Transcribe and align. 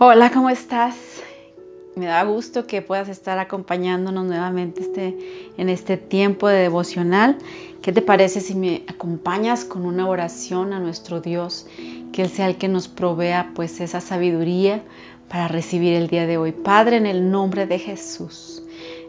Hola, 0.00 0.30
¿cómo 0.30 0.48
estás? 0.48 0.94
Me 1.96 2.06
da 2.06 2.22
gusto 2.22 2.68
que 2.68 2.82
puedas 2.82 3.08
estar 3.08 3.40
acompañándonos 3.40 4.26
nuevamente 4.26 4.82
este, 4.82 5.18
en 5.56 5.68
este 5.68 5.96
tiempo 5.96 6.46
de 6.46 6.58
devocional. 6.58 7.36
¿Qué 7.82 7.92
te 7.92 8.00
parece 8.00 8.40
si 8.40 8.54
me 8.54 8.84
acompañas 8.86 9.64
con 9.64 9.84
una 9.84 10.08
oración 10.08 10.72
a 10.72 10.78
nuestro 10.78 11.20
Dios? 11.20 11.66
Que 12.12 12.22
Él 12.22 12.28
sea 12.28 12.46
el 12.46 12.58
que 12.58 12.68
nos 12.68 12.86
provea 12.86 13.50
pues 13.56 13.80
esa 13.80 14.00
sabiduría 14.00 14.84
para 15.28 15.48
recibir 15.48 15.94
el 15.94 16.06
día 16.06 16.28
de 16.28 16.38
hoy. 16.38 16.52
Padre, 16.52 16.98
en 16.98 17.06
el 17.06 17.32
nombre 17.32 17.66
de 17.66 17.80
Jesús. 17.80 18.62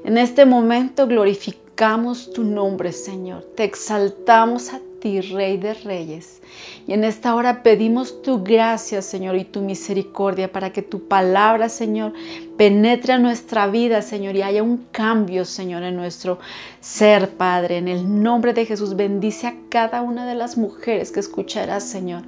En 0.03 0.17
este 0.17 0.45
momento 0.45 1.05
glorificamos 1.05 2.33
tu 2.33 2.43
nombre, 2.43 2.93
Señor. 2.93 3.43
Te 3.55 3.63
exaltamos 3.63 4.73
a 4.73 4.79
ti, 4.99 5.21
Rey 5.21 5.57
de 5.57 5.73
Reyes. 5.73 6.41
Y 6.87 6.93
en 6.93 7.03
esta 7.03 7.35
hora 7.35 7.63
pedimos 7.63 8.21
tu 8.21 8.43
gracia, 8.43 9.01
Señor, 9.01 9.35
y 9.37 9.45
tu 9.45 9.61
misericordia 9.61 10.51
para 10.51 10.71
que 10.71 10.81
tu 10.81 11.07
palabra, 11.07 11.69
Señor, 11.69 12.13
penetre 12.57 13.13
a 13.13 13.19
nuestra 13.19 13.67
vida, 13.67 14.01
Señor, 14.01 14.35
y 14.35 14.41
haya 14.41 14.63
un 14.63 14.85
cambio, 14.91 15.45
Señor, 15.45 15.83
en 15.83 15.95
nuestro 15.95 16.39
ser, 16.79 17.29
Padre. 17.29 17.77
En 17.77 17.87
el 17.87 18.21
nombre 18.21 18.53
de 18.53 18.65
Jesús, 18.65 18.95
bendice 18.95 19.47
a 19.47 19.55
cada 19.69 20.01
una 20.01 20.25
de 20.25 20.35
las 20.35 20.57
mujeres 20.57 21.11
que 21.11 21.19
escucharás, 21.19 21.83
Señor, 21.83 22.23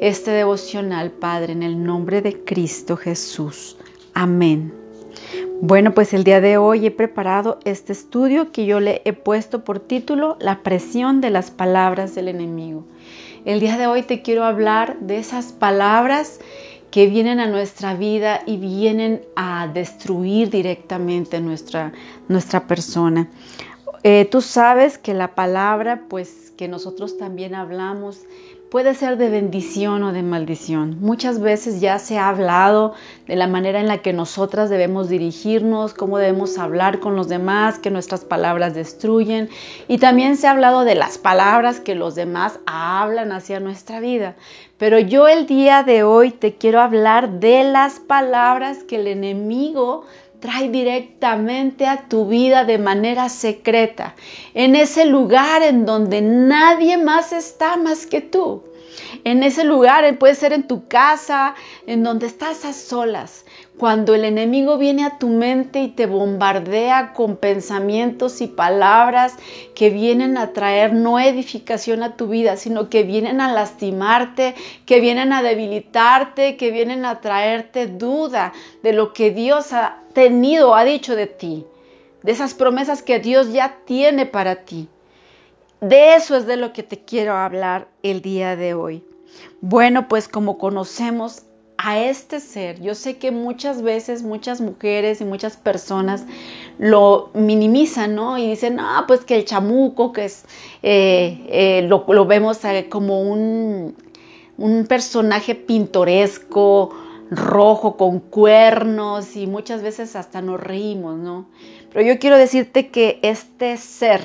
este 0.00 0.30
devocional, 0.30 1.10
Padre, 1.10 1.52
en 1.52 1.62
el 1.62 1.82
nombre 1.82 2.22
de 2.22 2.44
Cristo 2.44 2.96
Jesús. 2.96 3.76
Amén. 4.14 4.89
Bueno, 5.60 5.92
pues 5.92 6.14
el 6.14 6.24
día 6.24 6.40
de 6.40 6.56
hoy 6.56 6.86
he 6.86 6.90
preparado 6.90 7.58
este 7.64 7.92
estudio 7.92 8.50
que 8.50 8.66
yo 8.66 8.80
le 8.80 9.02
he 9.04 9.12
puesto 9.12 9.62
por 9.64 9.78
título 9.78 10.36
La 10.40 10.62
presión 10.62 11.20
de 11.20 11.30
las 11.30 11.50
palabras 11.50 12.14
del 12.14 12.28
enemigo. 12.28 12.84
El 13.44 13.60
día 13.60 13.76
de 13.76 13.86
hoy 13.86 14.02
te 14.02 14.22
quiero 14.22 14.44
hablar 14.44 14.98
de 15.00 15.18
esas 15.18 15.52
palabras 15.52 16.40
que 16.90 17.06
vienen 17.06 17.40
a 17.40 17.46
nuestra 17.46 17.94
vida 17.94 18.42
y 18.46 18.56
vienen 18.56 19.22
a 19.36 19.68
destruir 19.68 20.50
directamente 20.50 21.40
nuestra, 21.40 21.92
nuestra 22.28 22.66
persona. 22.66 23.28
Eh, 24.02 24.26
tú 24.30 24.40
sabes 24.40 24.98
que 24.98 25.14
la 25.14 25.34
palabra, 25.34 26.04
pues 26.08 26.52
que 26.56 26.68
nosotros 26.68 27.18
también 27.18 27.54
hablamos, 27.54 28.20
puede 28.70 28.94
ser 28.94 29.16
de 29.16 29.28
bendición 29.28 30.04
o 30.04 30.12
de 30.12 30.22
maldición. 30.22 30.98
Muchas 31.00 31.40
veces 31.40 31.80
ya 31.80 31.98
se 31.98 32.18
ha 32.18 32.28
hablado 32.28 32.94
de 33.26 33.34
la 33.34 33.48
manera 33.48 33.80
en 33.80 33.88
la 33.88 33.98
que 33.98 34.12
nosotras 34.12 34.70
debemos 34.70 35.08
dirigirnos, 35.08 35.92
cómo 35.92 36.18
debemos 36.18 36.56
hablar 36.56 37.00
con 37.00 37.16
los 37.16 37.28
demás, 37.28 37.80
que 37.80 37.90
nuestras 37.90 38.24
palabras 38.24 38.74
destruyen. 38.74 39.48
Y 39.88 39.98
también 39.98 40.36
se 40.36 40.46
ha 40.46 40.52
hablado 40.52 40.84
de 40.84 40.94
las 40.94 41.18
palabras 41.18 41.80
que 41.80 41.96
los 41.96 42.14
demás 42.14 42.60
hablan 42.64 43.32
hacia 43.32 43.58
nuestra 43.58 43.98
vida. 43.98 44.36
Pero 44.78 45.00
yo 45.00 45.26
el 45.26 45.46
día 45.46 45.82
de 45.82 46.04
hoy 46.04 46.30
te 46.30 46.54
quiero 46.54 46.80
hablar 46.80 47.40
de 47.40 47.64
las 47.64 47.98
palabras 47.98 48.84
que 48.84 48.96
el 48.96 49.08
enemigo 49.08 50.04
trae 50.40 50.68
directamente 50.70 51.86
a 51.86 52.08
tu 52.08 52.26
vida 52.26 52.64
de 52.64 52.78
manera 52.78 53.28
secreta, 53.28 54.14
en 54.54 54.74
ese 54.74 55.04
lugar 55.04 55.62
en 55.62 55.86
donde 55.86 56.22
nadie 56.22 56.96
más 56.96 57.32
está 57.32 57.76
más 57.76 58.06
que 58.06 58.20
tú. 58.20 58.62
En 59.24 59.42
ese 59.42 59.64
lugar, 59.64 60.04
eh, 60.04 60.12
puede 60.12 60.34
ser 60.34 60.52
en 60.52 60.66
tu 60.66 60.88
casa, 60.88 61.54
en 61.86 62.02
donde 62.02 62.26
estás 62.26 62.64
a 62.64 62.72
solas. 62.72 63.44
Cuando 63.78 64.14
el 64.14 64.24
enemigo 64.24 64.78
viene 64.78 65.04
a 65.04 65.18
tu 65.18 65.28
mente 65.28 65.80
y 65.80 65.88
te 65.88 66.06
bombardea 66.06 67.12
con 67.14 67.36
pensamientos 67.36 68.40
y 68.40 68.46
palabras 68.46 69.34
que 69.74 69.90
vienen 69.90 70.36
a 70.36 70.52
traer 70.52 70.92
no 70.92 71.18
edificación 71.18 72.02
a 72.02 72.16
tu 72.16 72.28
vida, 72.28 72.56
sino 72.56 72.88
que 72.90 73.04
vienen 73.04 73.40
a 73.40 73.52
lastimarte, 73.52 74.54
que 74.86 75.00
vienen 75.00 75.32
a 75.32 75.42
debilitarte, 75.42 76.56
que 76.56 76.70
vienen 76.70 77.04
a 77.04 77.20
traerte 77.20 77.86
duda 77.86 78.52
de 78.82 78.92
lo 78.92 79.12
que 79.12 79.30
Dios 79.30 79.72
ha 79.72 79.98
tenido, 80.12 80.74
ha 80.74 80.84
dicho 80.84 81.16
de 81.16 81.26
ti, 81.26 81.64
de 82.22 82.32
esas 82.32 82.54
promesas 82.54 83.02
que 83.02 83.18
Dios 83.18 83.52
ya 83.52 83.78
tiene 83.86 84.26
para 84.26 84.64
ti. 84.64 84.88
De 85.80 86.14
eso 86.14 86.36
es 86.36 86.46
de 86.46 86.56
lo 86.56 86.72
que 86.72 86.82
te 86.82 86.98
quiero 87.04 87.34
hablar 87.34 87.88
el 88.02 88.20
día 88.20 88.56
de 88.56 88.74
hoy. 88.74 89.02
Bueno, 89.60 90.08
pues 90.08 90.28
como 90.28 90.58
conocemos 90.58 91.42
a 91.78 91.98
este 91.98 92.40
ser, 92.40 92.82
yo 92.82 92.94
sé 92.94 93.16
que 93.16 93.30
muchas 93.30 93.80
veces 93.80 94.22
muchas 94.22 94.60
mujeres 94.60 95.22
y 95.22 95.24
muchas 95.24 95.56
personas 95.56 96.26
lo 96.78 97.30
minimizan, 97.32 98.14
¿no? 98.14 98.36
Y 98.36 98.50
dicen, 98.50 98.78
ah, 98.78 99.04
pues 99.08 99.24
que 99.24 99.36
el 99.36 99.46
chamuco, 99.46 100.12
que 100.12 100.26
es, 100.26 100.44
eh, 100.82 101.46
eh, 101.48 101.82
lo, 101.88 102.26
vemos 102.26 102.62
eh, 102.66 102.88
como 102.90 103.22
un, 103.22 103.96
un 104.58 104.86
personaje 104.86 105.54
pintoresco, 105.54 106.90
rojo 107.30 107.96
con 107.96 108.20
cuernos 108.20 109.36
y 109.36 109.46
muchas 109.46 109.82
veces 109.82 110.16
hasta 110.16 110.42
nos 110.42 110.60
reímos, 110.60 111.16
¿no? 111.18 111.46
Pero 111.92 112.04
yo 112.06 112.18
quiero 112.18 112.36
decirte 112.36 112.88
que 112.88 113.20
este 113.22 113.76
ser, 113.78 114.22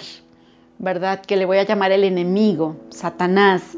¿verdad? 0.80 1.22
Que 1.22 1.38
le 1.38 1.46
voy 1.46 1.58
a 1.58 1.64
llamar 1.64 1.92
el 1.92 2.04
enemigo, 2.04 2.76
Satanás, 2.90 3.78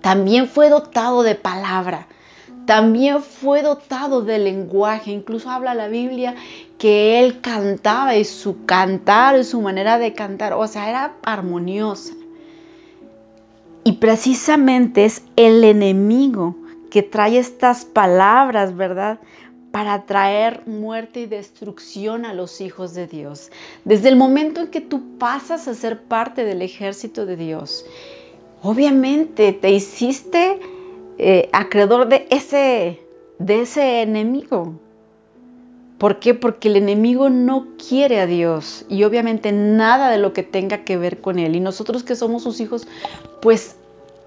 también 0.00 0.48
fue 0.48 0.70
dotado 0.70 1.22
de 1.22 1.34
palabra, 1.34 2.06
también 2.66 3.22
fue 3.22 3.62
dotado 3.62 4.22
de 4.22 4.38
lenguaje, 4.38 5.10
incluso 5.10 5.50
habla 5.50 5.74
la 5.74 5.88
Biblia 5.88 6.34
que 6.78 7.18
él 7.18 7.40
cantaba 7.40 8.14
y 8.16 8.24
su 8.24 8.64
cantar 8.64 9.38
y 9.38 9.44
su 9.44 9.60
manera 9.60 9.98
de 9.98 10.12
cantar, 10.12 10.52
o 10.52 10.66
sea, 10.66 10.88
era 10.88 11.14
armoniosa. 11.22 12.14
Y 13.84 13.92
precisamente 13.92 15.06
es 15.06 15.22
el 15.36 15.64
enemigo 15.64 16.56
que 16.90 17.02
trae 17.02 17.38
estas 17.38 17.84
palabras, 17.84 18.76
¿verdad? 18.76 19.18
Para 19.78 20.06
traer 20.06 20.66
muerte 20.66 21.20
y 21.20 21.26
destrucción 21.26 22.24
a 22.24 22.34
los 22.34 22.60
hijos 22.60 22.94
de 22.94 23.06
Dios. 23.06 23.52
Desde 23.84 24.08
el 24.08 24.16
momento 24.16 24.62
en 24.62 24.66
que 24.72 24.80
tú 24.80 25.16
pasas 25.18 25.68
a 25.68 25.74
ser 25.74 26.02
parte 26.02 26.42
del 26.42 26.62
ejército 26.62 27.26
de 27.26 27.36
Dios, 27.36 27.86
obviamente 28.60 29.52
te 29.52 29.70
hiciste 29.70 30.58
eh, 31.16 31.48
acreedor 31.52 32.08
de 32.08 32.26
ese, 32.30 33.00
de 33.38 33.60
ese 33.60 34.02
enemigo. 34.02 34.80
¿Por 35.98 36.18
qué? 36.18 36.34
Porque 36.34 36.66
el 36.66 36.74
enemigo 36.74 37.30
no 37.30 37.68
quiere 37.88 38.18
a 38.18 38.26
Dios 38.26 38.84
y 38.88 39.04
obviamente 39.04 39.52
nada 39.52 40.10
de 40.10 40.18
lo 40.18 40.32
que 40.32 40.42
tenga 40.42 40.82
que 40.82 40.96
ver 40.96 41.20
con 41.20 41.38
Él. 41.38 41.54
Y 41.54 41.60
nosotros 41.60 42.02
que 42.02 42.16
somos 42.16 42.42
sus 42.42 42.58
hijos, 42.58 42.88
pues 43.40 43.76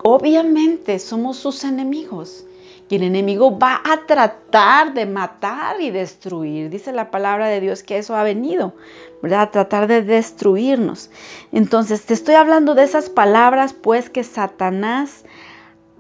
obviamente 0.02 0.98
somos 0.98 1.36
sus 1.36 1.66
enemigos. 1.66 2.46
Y 2.92 2.98
el 2.98 3.04
enemigo 3.04 3.58
va 3.58 3.82
a 3.86 4.06
tratar 4.06 4.94
de 4.94 5.06
matar 5.06 5.80
y 5.80 5.92
destruir. 5.92 6.70
Dice 6.70 6.92
la 6.92 7.10
palabra 7.10 7.48
de 7.48 7.62
Dios 7.62 7.84
que 7.84 7.98
eso 7.98 8.18
ha 8.18 8.24
venido, 8.24 8.76
¿verdad? 9.22 9.44
A 9.44 9.52
tratar 9.52 9.88
de 9.88 10.02
destruirnos. 10.02 11.10
Entonces, 11.54 12.02
te 12.02 12.14
estoy 12.14 12.36
hablando 12.36 12.76
de 12.76 12.84
esas 12.84 13.10
palabras, 13.10 13.72
pues, 13.72 14.10
que 14.10 14.26
Satanás 14.26 15.24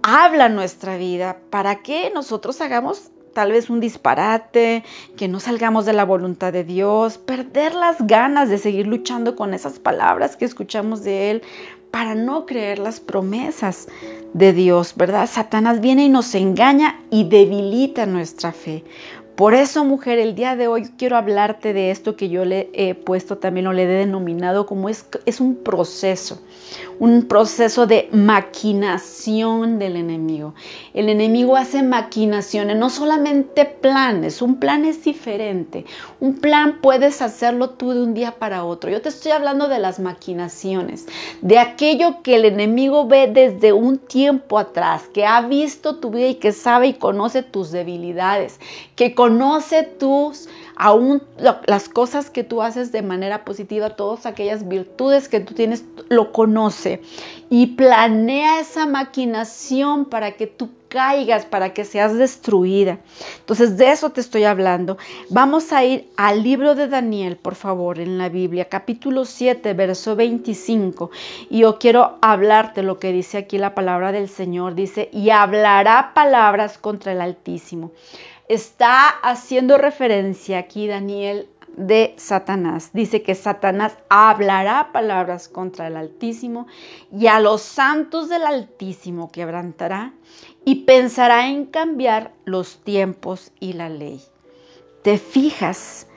habla 0.03 0.49
nuestra 0.49 0.97
vida 0.97 1.37
para 1.49 1.77
que 1.81 2.11
nosotros 2.13 2.59
hagamos 2.59 3.09
tal 3.33 3.53
vez 3.53 3.69
un 3.69 3.79
disparate, 3.79 4.83
que 5.15 5.29
no 5.29 5.39
salgamos 5.39 5.85
de 5.85 5.93
la 5.93 6.03
voluntad 6.03 6.51
de 6.51 6.65
Dios, 6.65 7.17
perder 7.17 7.73
las 7.73 8.05
ganas 8.05 8.49
de 8.49 8.57
seguir 8.57 8.87
luchando 8.87 9.37
con 9.37 9.53
esas 9.53 9.79
palabras 9.79 10.35
que 10.35 10.43
escuchamos 10.43 11.05
de 11.05 11.31
Él, 11.31 11.41
para 11.91 12.15
no 12.15 12.45
creer 12.45 12.79
las 12.79 12.99
promesas 12.99 13.87
de 14.33 14.53
Dios, 14.53 14.93
¿verdad? 14.95 15.29
Satanás 15.29 15.81
viene 15.81 16.05
y 16.05 16.09
nos 16.09 16.33
engaña 16.35 16.99
y 17.09 17.25
debilita 17.25 18.05
nuestra 18.05 18.51
fe. 18.51 18.83
Por 19.35 19.53
eso, 19.53 19.85
mujer, 19.85 20.19
el 20.19 20.35
día 20.35 20.55
de 20.55 20.67
hoy 20.67 20.89
quiero 20.97 21.17
hablarte 21.17 21.73
de 21.73 21.89
esto 21.89 22.15
que 22.15 22.29
yo 22.29 22.45
le 22.45 22.69
he 22.73 22.93
puesto 22.93 23.37
también 23.37 23.67
o 23.67 23.73
le 23.73 23.83
he 23.83 23.87
denominado 23.87 24.65
como 24.65 24.89
es, 24.89 25.05
es 25.25 25.39
un 25.39 25.55
proceso, 25.55 26.41
un 26.99 27.27
proceso 27.27 27.87
de 27.87 28.09
maquinación 28.11 29.79
del 29.79 29.95
enemigo. 29.95 30.53
El 30.93 31.09
enemigo 31.09 31.55
hace 31.55 31.81
maquinaciones, 31.83 32.77
no 32.77 32.89
solamente 32.89 33.65
planes, 33.65 34.41
un 34.41 34.57
plan 34.57 34.85
es 34.85 35.03
diferente. 35.03 35.85
Un 36.19 36.35
plan 36.35 36.79
puedes 36.81 37.21
hacerlo 37.21 37.71
tú 37.71 37.91
de 37.91 38.03
un 38.03 38.13
día 38.13 38.33
para 38.37 38.63
otro. 38.63 38.91
Yo 38.91 39.01
te 39.01 39.09
estoy 39.09 39.31
hablando 39.31 39.67
de 39.67 39.79
las 39.79 39.99
maquinaciones, 39.99 41.07
de 41.41 41.59
aquello 41.59 42.21
que 42.21 42.35
el 42.35 42.45
enemigo 42.45 43.07
ve 43.07 43.29
desde 43.33 43.73
un 43.73 43.97
tiempo 43.97 44.59
atrás, 44.59 45.03
que 45.13 45.25
ha 45.25 45.41
visto 45.41 45.97
tu 45.97 46.11
vida 46.11 46.27
y 46.27 46.35
que 46.35 46.51
sabe 46.51 46.87
y 46.87 46.93
conoce 46.93 47.43
tus 47.43 47.71
debilidades, 47.71 48.59
que 48.95 49.15
conoce 49.15 49.83
tus 49.83 50.47
aún 50.75 51.21
las 51.37 51.89
cosas 51.89 52.29
que 52.29 52.43
tú 52.43 52.61
haces 52.61 52.91
de 52.91 53.01
manera 53.01 53.45
positiva, 53.45 53.91
todas 53.91 54.25
aquellas 54.25 54.67
virtudes 54.67 55.29
que 55.29 55.39
tú 55.39 55.53
tienes, 55.53 55.83
lo 56.09 56.31
conoce 56.31 57.01
y 57.49 57.67
planea 57.67 58.59
esa 58.59 58.85
maquinación 58.85 60.05
para 60.05 60.33
que 60.33 60.47
tú 60.47 60.69
caigas, 60.91 61.45
para 61.45 61.73
que 61.73 61.85
seas 61.85 62.17
destruida. 62.17 62.99
Entonces 63.39 63.77
de 63.77 63.91
eso 63.91 64.09
te 64.09 64.19
estoy 64.19 64.43
hablando. 64.43 64.97
Vamos 65.29 65.71
a 65.71 65.85
ir 65.85 66.09
al 66.17 66.43
libro 66.43 66.75
de 66.75 66.89
Daniel, 66.89 67.37
por 67.37 67.55
favor, 67.55 67.99
en 67.99 68.17
la 68.17 68.27
Biblia, 68.27 68.65
capítulo 68.65 69.23
7, 69.23 69.73
verso 69.73 70.17
25. 70.17 71.09
Y 71.49 71.59
yo 71.59 71.79
quiero 71.79 72.17
hablarte 72.21 72.83
lo 72.83 72.99
que 72.99 73.13
dice 73.13 73.37
aquí 73.37 73.57
la 73.57 73.73
palabra 73.73 74.11
del 74.11 74.27
Señor. 74.27 74.75
Dice, 74.75 75.09
y 75.13 75.29
hablará 75.29 76.13
palabras 76.13 76.77
contra 76.77 77.13
el 77.13 77.21
Altísimo. 77.21 77.91
Está 78.51 79.07
haciendo 79.07 79.77
referencia 79.77 80.57
aquí 80.57 80.85
Daniel 80.85 81.47
de 81.77 82.13
Satanás. 82.17 82.89
Dice 82.91 83.23
que 83.23 83.33
Satanás 83.33 83.95
hablará 84.09 84.91
palabras 84.91 85.47
contra 85.47 85.87
el 85.87 85.95
Altísimo 85.95 86.67
y 87.17 87.27
a 87.27 87.39
los 87.39 87.61
santos 87.61 88.27
del 88.27 88.43
Altísimo 88.43 89.31
quebrantará 89.31 90.11
y 90.65 90.83
pensará 90.83 91.47
en 91.47 91.65
cambiar 91.65 92.33
los 92.43 92.79
tiempos 92.83 93.53
y 93.61 93.71
la 93.71 93.87
ley. 93.87 94.21
¿Te 95.01 95.17
fijas? 95.17 96.07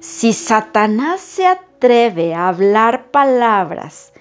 Si 0.00 0.32
Satanás 0.32 1.20
se 1.20 1.46
atreve 1.46 2.32
a 2.32 2.48
hablar 2.48 3.10
palabras 3.10 4.14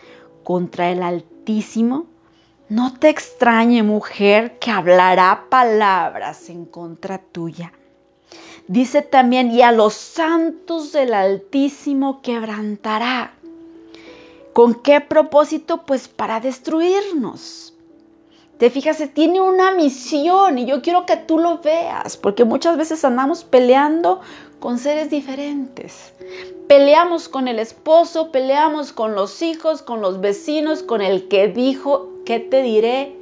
contra 0.44 0.92
el 0.92 1.04
Altísimo, 1.04 2.11
no 2.72 2.94
te 2.94 3.10
extrañe 3.10 3.84
mujer 3.84 4.58
que 4.58 4.72
hablará 4.72 5.48
palabras 5.50 6.50
en 6.50 6.64
contra 6.64 7.18
tuya. 7.18 7.74
Dice 8.66 9.02
también, 9.02 9.52
y 9.52 9.62
a 9.62 9.74
los 9.74 9.94
santos 9.94 10.94
del 10.94 11.14
Altísimo 11.14 12.22
quebrantará. 12.22 13.34
¿Con 14.54 14.76
qué 14.76 15.02
propósito? 15.02 15.84
Pues 15.86 16.08
para 16.08 16.40
destruirnos. 16.40 17.74
Te 18.58 18.70
fijas, 18.70 19.04
tiene 19.14 19.42
una 19.42 19.72
misión 19.72 20.58
y 20.58 20.66
yo 20.66 20.82
quiero 20.82 21.06
que 21.06 21.18
tú 21.18 21.40
lo 21.40 21.58
veas, 21.58 22.16
porque 22.16 22.46
muchas 22.46 22.78
veces 22.78 23.04
andamos 23.04 23.44
peleando 23.44 24.22
con 24.62 24.78
seres 24.78 25.10
diferentes. 25.10 26.14
Peleamos 26.68 27.28
con 27.28 27.50
el 27.50 27.60
esposo, 27.60 28.32
peleamos 28.32 28.94
con 28.94 29.16
los 29.16 29.42
hijos, 29.42 29.82
con 29.82 30.02
los 30.02 30.22
vecinos, 30.22 30.84
con 30.84 31.02
el 31.02 31.28
que 31.28 31.50
dijo, 31.50 32.10
¿qué 32.26 32.40
te 32.40 32.62
diré? 32.62 33.14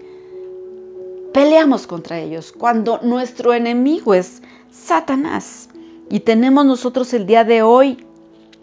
Peleamos 1.33 1.88
contra 1.88 2.19
ellos 2.19 2.51
cuando 2.51 3.00
nuestro 3.01 3.53
enemigo 3.53 4.13
es 4.13 4.44
Satanás. 4.69 5.69
Y 6.12 6.19
tenemos 6.19 6.65
nosotros 6.65 7.13
el 7.13 7.25
día 7.25 7.45
de 7.45 7.63
hoy 7.63 8.06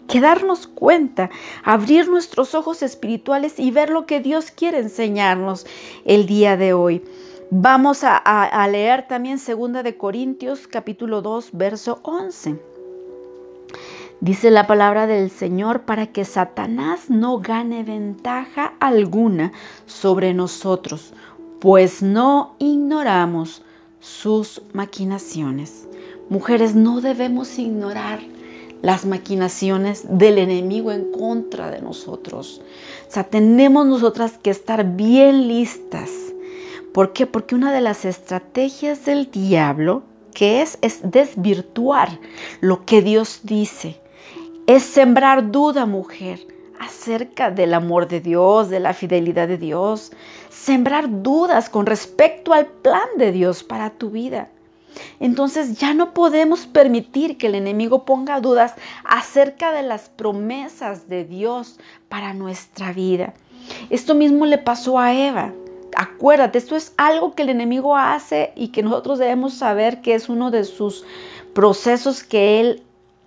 que 0.07 0.21
darnos 0.21 0.67
cuenta, 0.67 1.31
abrir 1.63 2.07
nuestros 2.07 2.53
ojos 2.53 2.83
espirituales 2.83 3.55
y 3.57 3.71
ver 3.71 3.89
lo 3.89 4.05
que 4.05 4.19
Dios 4.19 4.51
quiere 4.51 4.79
enseñarnos 4.79 5.65
el 6.05 6.27
día 6.27 6.55
de 6.57 6.73
hoy. 6.73 7.03
Vamos 7.49 7.99
a, 8.03 8.67
leer 8.67 9.07
también 9.07 9.39
2 9.39 9.81
de 9.81 9.95
Corintios 9.95 10.67
capítulo 10.67 11.21
2 11.21 11.51
verso 11.53 12.01
11. 12.03 12.59
Dice 14.19 14.51
la 14.51 14.67
palabra 14.67 15.07
del 15.07 15.31
Señor 15.31 15.83
para 15.83 16.07
que 16.07 16.25
Satanás 16.25 17.09
no 17.09 17.39
gane 17.39 17.85
ventaja 17.85 18.73
alguna 18.81 19.53
sobre 19.85 20.33
nosotros, 20.33 21.13
pues 21.61 22.01
no 22.03 22.55
ignoramos 22.59 23.61
sus 24.01 24.61
maquinaciones. 24.73 25.87
Mujeres, 26.27 26.75
no 26.75 26.99
debemos 26.99 27.57
ignorar 27.59 28.19
las 28.81 29.05
maquinaciones 29.05 30.03
del 30.09 30.39
enemigo 30.39 30.91
en 30.91 31.13
contra 31.13 31.71
de 31.71 31.81
nosotros. 31.81 32.61
O 33.07 33.11
sea, 33.11 33.23
tenemos 33.23 33.85
nosotras 33.85 34.37
que 34.37 34.49
estar 34.49 34.83
bien 34.97 35.47
listas. 35.47 36.26
¿Por 36.97 37.13
qué? 37.13 37.27
Porque 37.27 37.53
una 37.53 37.71
de 37.71 37.81
las 37.81 38.05
estrategias 38.05 39.05
del 39.05 39.29
diablo 39.29 40.01
que 40.33 40.63
es 40.63 40.79
es 40.81 40.99
desvirtuar 41.03 42.09
lo 42.59 42.85
que 42.85 43.03
Dios 43.03 43.41
dice. 43.43 44.01
Es 44.65 44.81
sembrar 44.81 45.51
duda, 45.51 45.85
mujer, 45.85 46.39
acerca 46.79 47.51
del 47.51 47.75
amor 47.75 48.07
de 48.07 48.19
Dios, 48.19 48.71
de 48.71 48.79
la 48.79 48.95
fidelidad 48.95 49.47
de 49.47 49.59
Dios. 49.59 50.11
Sembrar 50.49 51.21
dudas 51.21 51.69
con 51.69 51.85
respecto 51.85 52.51
al 52.51 52.65
plan 52.65 53.09
de 53.17 53.31
Dios 53.31 53.63
para 53.63 53.91
tu 53.91 54.09
vida. 54.09 54.49
Entonces 55.19 55.77
ya 55.77 55.93
no 55.93 56.15
podemos 56.15 56.65
permitir 56.65 57.37
que 57.37 57.45
el 57.45 57.53
enemigo 57.53 58.05
ponga 58.05 58.41
dudas 58.41 58.73
acerca 59.03 59.71
de 59.71 59.83
las 59.83 60.09
promesas 60.09 61.07
de 61.07 61.25
Dios 61.25 61.79
para 62.09 62.33
nuestra 62.33 62.91
vida. 62.91 63.35
Esto 63.91 64.15
mismo 64.15 64.47
le 64.47 64.57
pasó 64.57 64.97
a 64.97 65.13
Eva. 65.13 65.53
Acuérdate, 65.99 66.59
esto 66.59 66.75
es 66.75 66.93
algo 66.97 67.33
que 67.33 67.41
el 67.41 67.49
enemigo 67.49 67.97
hace 67.97 68.53
y 68.55 68.67
que 68.67 68.83
nosotros 68.83 69.17
debemos 69.17 69.55
saber 69.55 70.01
que 70.01 70.13
es 70.13 70.29
uno 70.29 70.51
de 70.51 70.63
sus 70.63 71.03
procesos 71.55 72.23
que 72.23 72.59
él 72.59 72.83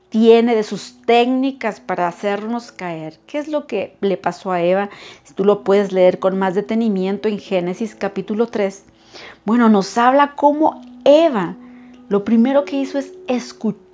tiene, 0.09 0.55
de 0.55 0.63
sus 0.63 1.03
técnicas 1.05 1.81
para 1.81 2.07
hacernos 2.07 2.71
caer. 2.71 3.19
¿Qué 3.27 3.39
es 3.39 3.49
lo 3.49 3.67
que 3.67 3.97
le 4.01 4.17
pasó 4.17 4.53
a 4.53 4.63
Eva? 4.63 4.89
Tú 5.35 5.45
lo 5.45 5.65
puedes 5.65 5.91
leer 5.91 6.21
con 6.21 6.39
más 6.39 6.55
detenimiento 6.55 7.29
en 7.29 7.41
Génesis 7.41 7.97
capítulo 7.97 8.47
3. 8.47 8.85
Bueno, 9.45 9.69
nos 9.69 9.99
habla 9.99 10.37
cómo 10.37 10.81
Eva 11.05 11.57
lo 12.09 12.23
primero 12.23 12.65
que 12.65 12.77
hizo 12.77 13.01
es 13.01 13.15
escuchar 13.27 13.90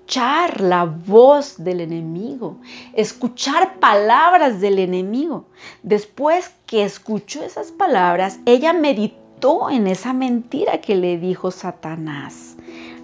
la 0.59 0.85
voz 0.85 1.57
del 1.59 1.81
enemigo, 1.81 2.59
escuchar 2.95 3.79
palabras 3.81 4.61
del 4.61 4.79
enemigo. 4.79 5.47
Después 5.83 6.51
que 6.67 6.85
escuchó 6.85 7.43
esas 7.43 7.73
palabras, 7.73 8.39
ella 8.47 8.73
meditó 8.73 9.69
en 9.69 9.87
esa 9.87 10.13
mentira 10.13 10.81
que 10.81 10.95
le 10.95 11.19
dijo 11.19 11.51
Satanás. 11.51 12.57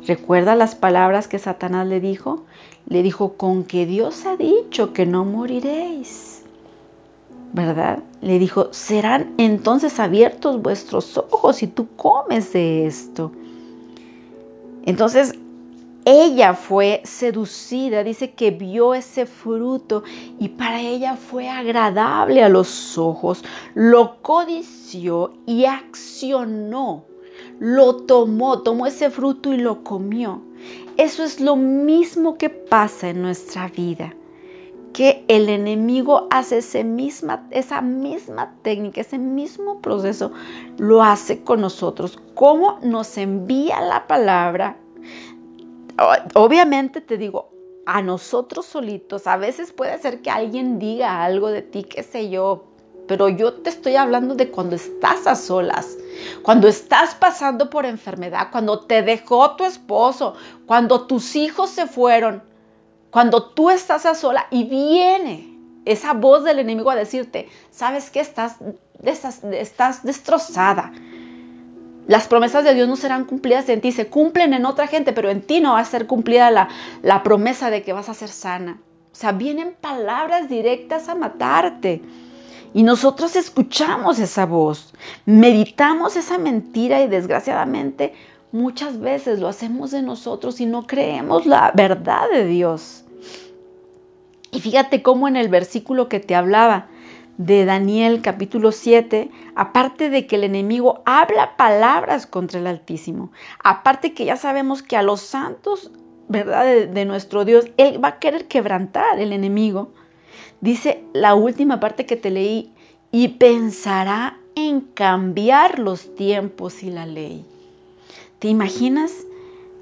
¿Recuerda 0.06 0.54
las 0.54 0.74
palabras 0.74 1.28
que 1.28 1.38
Satanás 1.38 1.86
le 1.86 2.00
dijo? 2.00 2.44
Le 2.86 3.02
dijo, 3.02 3.34
con 3.34 3.64
que 3.64 3.84
Dios 3.86 4.24
ha 4.26 4.36
dicho 4.36 4.92
que 4.92 5.06
no 5.06 5.24
moriréis. 5.24 6.42
¿Verdad? 7.52 7.98
Le 8.22 8.38
dijo, 8.38 8.72
serán 8.72 9.34
entonces 9.36 10.00
abiertos 10.00 10.62
vuestros 10.62 11.18
ojos 11.18 11.56
si 11.56 11.66
tú 11.66 11.88
comes 11.96 12.52
de 12.52 12.86
esto. 12.86 13.32
Entonces 14.84 15.34
ella 16.04 16.54
fue 16.54 17.00
seducida, 17.04 18.02
dice 18.02 18.32
que 18.32 18.50
vio 18.50 18.94
ese 18.94 19.26
fruto 19.26 20.02
y 20.38 20.48
para 20.48 20.80
ella 20.80 21.16
fue 21.16 21.48
agradable 21.48 22.42
a 22.42 22.48
los 22.48 22.98
ojos, 22.98 23.44
lo 23.74 24.20
codició 24.20 25.34
y 25.46 25.66
accionó, 25.66 27.04
lo 27.60 27.96
tomó, 27.96 28.62
tomó 28.62 28.86
ese 28.86 29.10
fruto 29.10 29.52
y 29.52 29.58
lo 29.58 29.84
comió. 29.84 30.42
Eso 30.96 31.22
es 31.22 31.40
lo 31.40 31.56
mismo 31.56 32.36
que 32.36 32.50
pasa 32.50 33.10
en 33.10 33.22
nuestra 33.22 33.68
vida 33.68 34.14
que 34.92 35.24
el 35.28 35.48
enemigo 35.48 36.26
hace 36.30 36.58
ese 36.58 36.84
misma, 36.84 37.46
esa 37.50 37.80
misma 37.80 38.54
técnica, 38.62 39.00
ese 39.00 39.18
mismo 39.18 39.80
proceso, 39.80 40.32
lo 40.78 41.02
hace 41.02 41.42
con 41.42 41.62
nosotros. 41.62 42.18
¿Cómo 42.34 42.78
nos 42.82 43.16
envía 43.16 43.80
la 43.80 44.06
palabra? 44.06 44.76
Obviamente 46.34 47.00
te 47.00 47.18
digo, 47.18 47.50
a 47.86 48.02
nosotros 48.02 48.66
solitos, 48.66 49.26
a 49.26 49.36
veces 49.36 49.72
puede 49.72 49.98
ser 49.98 50.22
que 50.22 50.30
alguien 50.30 50.78
diga 50.78 51.24
algo 51.24 51.48
de 51.48 51.62
ti, 51.62 51.84
qué 51.84 52.02
sé 52.02 52.30
yo, 52.30 52.64
pero 53.08 53.28
yo 53.28 53.54
te 53.54 53.70
estoy 53.70 53.96
hablando 53.96 54.34
de 54.34 54.50
cuando 54.50 54.76
estás 54.76 55.26
a 55.26 55.34
solas, 55.34 55.98
cuando 56.42 56.68
estás 56.68 57.14
pasando 57.14 57.70
por 57.70 57.86
enfermedad, 57.86 58.48
cuando 58.52 58.80
te 58.80 59.02
dejó 59.02 59.56
tu 59.56 59.64
esposo, 59.64 60.34
cuando 60.66 61.06
tus 61.06 61.34
hijos 61.36 61.70
se 61.70 61.86
fueron 61.86 62.42
cuando 63.12 63.50
tú 63.50 63.68
estás 63.68 64.06
a 64.06 64.14
sola 64.14 64.46
y 64.50 64.64
viene 64.64 65.54
esa 65.84 66.14
voz 66.14 66.44
del 66.44 66.58
enemigo 66.58 66.90
a 66.90 66.96
decirte, 66.96 67.46
sabes 67.70 68.08
que 68.08 68.20
estás, 68.20 68.56
estás, 69.02 70.02
destrozada. 70.02 70.92
Las 72.08 72.26
promesas 72.26 72.64
de 72.64 72.74
Dios 72.74 72.88
no 72.88 72.96
serán 72.96 73.24
cumplidas 73.24 73.68
en 73.68 73.80
ti, 73.80 73.92
se 73.92 74.08
cumplen 74.08 74.54
en 74.54 74.66
otra 74.66 74.88
gente, 74.88 75.12
pero 75.12 75.30
en 75.30 75.40
ti 75.40 75.60
no 75.60 75.74
va 75.74 75.80
a 75.80 75.84
ser 75.84 76.06
cumplida 76.06 76.50
la, 76.50 77.22
promesa 77.22 77.70
de 77.70 77.82
que 77.82 77.92
vas 77.92 78.08
a 78.08 78.14
ser 78.14 78.28
sana. 78.28 78.80
O 79.12 79.14
sea, 79.14 79.32
vienen 79.32 79.74
palabras 79.80 80.48
directas 80.48 81.08
a 81.08 81.14
matarte. 81.14 82.02
Y 82.74 82.82
nosotros 82.82 83.36
escuchamos 83.36 84.18
esa 84.18 84.46
voz, 84.46 84.94
meditamos 85.26 86.16
esa 86.16 86.38
mentira 86.38 87.02
y 87.02 87.06
desgraciadamente 87.06 88.14
muchas 88.50 88.98
veces 88.98 89.40
lo 89.40 89.48
hacemos 89.48 89.90
de 89.90 90.00
nosotros 90.00 90.58
y 90.60 90.66
no 90.66 90.86
creemos 90.86 91.44
la 91.44 91.70
verdad 91.74 92.30
de 92.32 92.46
Dios. 92.46 93.04
Y 94.50 94.60
fíjate 94.60 95.02
cómo 95.02 95.28
en 95.28 95.36
el 95.36 95.48
versículo 95.48 96.08
que 96.08 96.18
te 96.18 96.34
hablaba 96.34 96.88
de 97.46 97.64
Daniel 97.64 98.22
capítulo 98.22 98.72
7, 98.72 99.30
aparte 99.54 100.10
de 100.10 100.26
que 100.26 100.36
el 100.36 100.44
enemigo 100.44 101.02
habla 101.04 101.56
palabras 101.56 102.26
contra 102.26 102.60
el 102.60 102.66
Altísimo, 102.66 103.32
aparte 103.62 104.14
que 104.14 104.24
ya 104.24 104.36
sabemos 104.36 104.82
que 104.82 104.96
a 104.96 105.02
los 105.02 105.20
santos, 105.20 105.90
¿verdad? 106.28 106.64
De, 106.64 106.86
de 106.86 107.04
nuestro 107.04 107.44
Dios, 107.44 107.66
Él 107.76 108.02
va 108.02 108.08
a 108.08 108.18
querer 108.18 108.46
quebrantar 108.46 109.18
el 109.18 109.32
enemigo. 109.32 109.92
Dice 110.60 111.04
la 111.12 111.34
última 111.34 111.80
parte 111.80 112.06
que 112.06 112.16
te 112.16 112.30
leí, 112.30 112.72
y 113.12 113.28
pensará 113.28 114.38
en 114.54 114.80
cambiar 114.80 115.78
los 115.78 116.14
tiempos 116.14 116.82
y 116.82 116.90
la 116.90 117.06
ley. 117.06 117.44
¿Te 118.38 118.48
imaginas? 118.48 119.12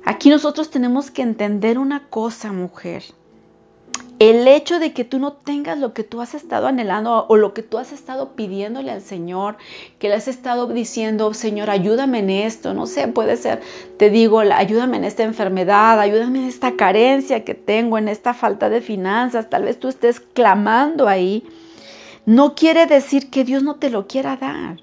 Aquí 0.05 0.29
nosotros 0.31 0.71
tenemos 0.71 1.11
que 1.11 1.23
entender 1.23 1.79
una 1.79 2.09
cosa, 2.09 2.53
mujer. 2.53 3.05
El 4.21 4.47
hecho 4.49 4.79
de 4.79 4.93
que 4.93 5.07
tú 5.07 5.19
no 5.19 5.33
tengas 5.33 5.79
lo 5.79 5.95
que 5.95 6.05
tú 6.05 6.21
has 6.21 6.35
estado 6.35 6.67
anhelando 6.67 7.25
o 7.27 7.37
lo 7.39 7.55
que 7.55 7.63
tú 7.63 7.79
has 7.79 7.91
estado 7.91 8.37
pidiéndole 8.37 8.91
al 8.91 9.01
Señor, 9.01 9.57
que 9.99 10.11
le 10.11 10.15
has 10.15 10.29
estado 10.29 10.67
diciendo, 10.67 11.33
Señor, 11.33 11.71
ayúdame 11.71 12.19
en 12.19 12.29
esto, 12.29 12.75
no 12.75 12.87
sé, 12.87 13.09
puede 13.09 13.39
ser, 13.39 13.63
te 13.97 14.11
digo, 14.11 14.41
ayúdame 14.41 14.99
en 14.99 15.05
esta 15.05 15.23
enfermedad, 15.23 15.99
ayúdame 15.99 16.41
en 16.41 16.49
esta 16.49 16.77
carencia 16.77 17.45
que 17.45 17.55
tengo, 17.55 17.97
en 17.97 18.09
esta 18.09 18.35
falta 18.35 18.69
de 18.69 18.83
finanzas, 18.83 19.49
tal 19.49 19.63
vez 19.63 19.81
tú 19.81 19.89
estés 19.89 20.21
clamando 20.21 21.09
ahí. 21.09 21.43
No 22.27 22.55
quiere 22.55 22.85
decir 22.85 23.31
que 23.31 23.45
Dios 23.45 23.63
no 23.63 23.77
te 23.77 23.89
lo 23.89 24.07
quiera 24.07 24.37
dar, 24.37 24.77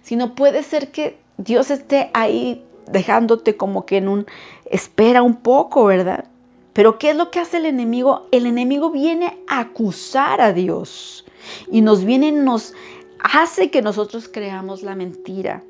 sino 0.00 0.34
puede 0.34 0.62
ser 0.62 0.90
que 0.90 1.18
Dios 1.36 1.70
esté 1.70 2.10
ahí 2.14 2.64
dejándote 2.90 3.58
como 3.58 3.84
que 3.84 3.98
en 3.98 4.08
un 4.08 4.26
espera 4.64 5.20
un 5.20 5.36
poco, 5.36 5.84
¿verdad? 5.84 6.24
Pero 6.72 6.98
¿qué 6.98 7.10
es 7.10 7.16
lo 7.16 7.30
que 7.30 7.40
hace 7.40 7.56
el 7.56 7.66
enemigo? 7.66 8.26
El 8.30 8.46
enemigo 8.46 8.90
viene 8.90 9.38
a 9.48 9.60
acusar 9.60 10.40
a 10.40 10.52
Dios 10.52 11.24
y 11.70 11.80
nos 11.80 12.04
viene, 12.04 12.32
nos 12.32 12.74
hace 13.18 13.70
que 13.70 13.82
nosotros 13.82 14.28
creamos 14.28 14.82
la 14.82 14.94
mentira, 14.94 15.62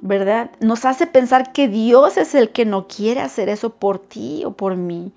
¿verdad? 0.00 0.50
Nos 0.60 0.84
hace 0.84 1.06
pensar 1.06 1.52
que 1.52 1.68
Dios 1.68 2.16
es 2.16 2.34
el 2.34 2.50
que 2.50 2.64
no 2.64 2.88
quiere 2.88 3.20
hacer 3.20 3.48
eso 3.48 3.70
por 3.70 3.98
ti 3.98 4.42
o 4.44 4.52
por 4.52 4.76
mí. 4.76 5.12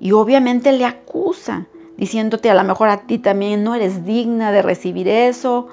Y 0.00 0.12
obviamente 0.12 0.72
le 0.72 0.84
acusa, 0.84 1.66
diciéndote 1.96 2.50
a 2.50 2.54
lo 2.54 2.64
mejor 2.64 2.88
a 2.88 3.02
ti 3.06 3.18
también 3.18 3.64
no 3.64 3.74
eres 3.74 4.04
digna 4.04 4.50
de 4.50 4.62
recibir 4.62 5.08
eso. 5.08 5.68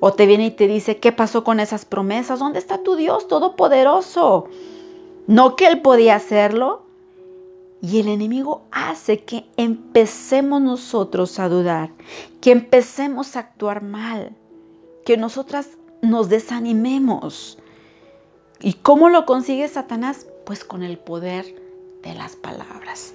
O 0.00 0.12
te 0.12 0.26
viene 0.26 0.46
y 0.46 0.50
te 0.50 0.66
dice, 0.66 0.98
¿qué 0.98 1.12
pasó 1.12 1.44
con 1.44 1.60
esas 1.60 1.84
promesas? 1.84 2.38
¿Dónde 2.38 2.58
está 2.58 2.82
tu 2.82 2.96
Dios 2.96 3.28
todopoderoso? 3.28 4.48
No 5.26 5.56
que 5.56 5.66
Él 5.66 5.80
podía 5.80 6.16
hacerlo, 6.16 6.83
y 7.84 8.00
el 8.00 8.08
enemigo 8.08 8.62
hace 8.70 9.24
que 9.24 9.44
empecemos 9.58 10.62
nosotros 10.62 11.38
a 11.38 11.50
dudar, 11.50 11.90
que 12.40 12.50
empecemos 12.50 13.36
a 13.36 13.40
actuar 13.40 13.82
mal, 13.82 14.34
que 15.04 15.18
nosotras 15.18 15.68
nos 16.00 16.30
desanimemos. 16.30 17.58
¿Y 18.62 18.72
cómo 18.72 19.10
lo 19.10 19.26
consigue 19.26 19.68
Satanás? 19.68 20.26
Pues 20.46 20.64
con 20.64 20.82
el 20.82 20.96
poder 20.96 21.44
de 22.02 22.14
las 22.14 22.36
palabras. 22.36 23.12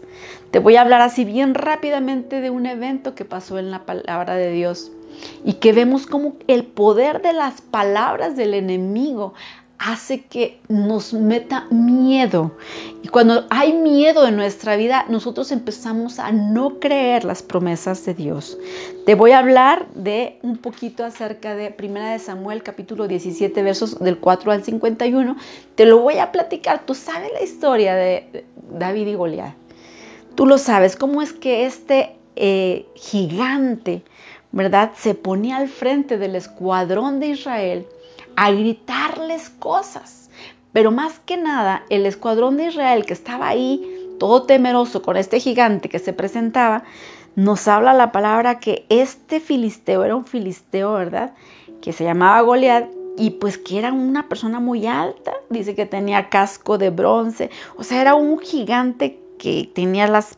Te 0.51 0.59
voy 0.59 0.75
a 0.75 0.81
hablar 0.81 1.01
así 1.01 1.25
bien 1.25 1.55
rápidamente 1.55 2.39
de 2.39 2.51
un 2.51 2.67
evento 2.67 3.15
que 3.15 3.25
pasó 3.25 3.57
en 3.57 3.71
la 3.71 3.87
palabra 3.87 4.35
de 4.35 4.51
Dios 4.51 4.91
y 5.43 5.53
que 5.53 5.73
vemos 5.73 6.05
como 6.05 6.35
el 6.47 6.63
poder 6.63 7.23
de 7.23 7.33
las 7.33 7.61
palabras 7.61 8.35
del 8.35 8.53
enemigo 8.53 9.33
hace 9.79 10.21
que 10.25 10.59
nos 10.67 11.13
meta 11.13 11.65
miedo. 11.71 12.51
Y 13.01 13.07
cuando 13.07 13.45
hay 13.49 13.73
miedo 13.73 14.27
en 14.27 14.35
nuestra 14.35 14.75
vida, 14.75 15.05
nosotros 15.07 15.51
empezamos 15.51 16.19
a 16.19 16.31
no 16.31 16.79
creer 16.79 17.23
las 17.23 17.41
promesas 17.41 18.05
de 18.05 18.13
Dios. 18.13 18.57
Te 19.05 19.15
voy 19.15 19.31
a 19.31 19.39
hablar 19.39 19.87
de 19.95 20.37
un 20.43 20.57
poquito 20.57 21.05
acerca 21.05 21.55
de 21.55 21.71
Primera 21.71 22.11
de 22.11 22.19
Samuel, 22.19 22.61
capítulo 22.61 23.07
17, 23.07 23.63
versos 23.63 23.97
del 23.99 24.19
4 24.19 24.51
al 24.51 24.63
51. 24.63 25.37
Te 25.75 25.85
lo 25.85 25.99
voy 25.99 26.17
a 26.17 26.31
platicar. 26.31 26.85
Tú 26.85 26.93
sabes 26.93 27.31
la 27.33 27.41
historia 27.41 27.95
de 27.95 28.45
David 28.71 29.07
y 29.07 29.15
Goliat. 29.15 29.55
Tú 30.35 30.45
lo 30.45 30.57
sabes, 30.57 30.95
cómo 30.95 31.21
es 31.21 31.33
que 31.33 31.65
este 31.65 32.15
eh, 32.35 32.85
gigante, 32.95 34.03
¿verdad? 34.51 34.91
Se 34.95 35.15
ponía 35.15 35.57
al 35.57 35.69
frente 35.69 36.17
del 36.17 36.35
escuadrón 36.35 37.19
de 37.19 37.27
Israel 37.27 37.87
a 38.39 38.51
gritarles 38.51 39.49
cosas. 39.49 40.29
Pero 40.71 40.91
más 40.91 41.19
que 41.19 41.35
nada, 41.35 41.83
el 41.89 42.05
escuadrón 42.05 42.55
de 42.55 42.67
Israel 42.67 43.05
que 43.05 43.11
estaba 43.11 43.49
ahí, 43.49 43.85
todo 44.17 44.43
temeroso 44.43 45.01
con 45.01 45.17
este 45.17 45.41
gigante 45.41 45.89
que 45.89 45.99
se 45.99 46.13
presentaba, 46.13 46.83
nos 47.35 47.67
habla 47.67 47.93
la 47.93 48.13
palabra 48.13 48.59
que 48.59 48.85
este 48.87 49.41
filisteo 49.41 50.05
era 50.05 50.15
un 50.15 50.25
filisteo, 50.25 50.93
¿verdad? 50.93 51.33
Que 51.81 51.91
se 51.91 52.05
llamaba 52.05 52.39
Goliat 52.39 52.85
y 53.17 53.31
pues 53.31 53.57
que 53.57 53.77
era 53.77 53.91
una 53.91 54.29
persona 54.29 54.61
muy 54.61 54.87
alta, 54.87 55.33
dice 55.49 55.75
que 55.75 55.85
tenía 55.85 56.29
casco 56.29 56.77
de 56.77 56.91
bronce, 56.91 57.49
o 57.75 57.83
sea, 57.83 57.99
era 57.99 58.15
un 58.15 58.39
gigante 58.39 59.19
que 59.37 59.69
tenía 59.75 60.07
las 60.07 60.37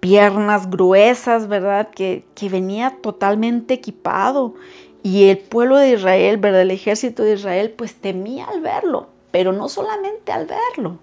piernas 0.00 0.68
gruesas, 0.68 1.48
¿verdad? 1.48 1.88
Que, 1.92 2.26
que 2.34 2.50
venía 2.50 2.98
totalmente 3.00 3.72
equipado 3.72 4.54
y 5.08 5.30
el 5.30 5.38
pueblo 5.38 5.78
de 5.78 5.92
Israel, 5.92 6.36
¿verdad? 6.36 6.60
El 6.60 6.70
ejército 6.70 7.22
de 7.22 7.32
Israel, 7.32 7.70
pues 7.70 7.94
temía 7.94 8.44
al 8.44 8.60
verlo, 8.60 9.06
pero 9.30 9.54
no 9.54 9.70
solamente 9.70 10.32
al 10.32 10.46
verlo. 10.46 10.98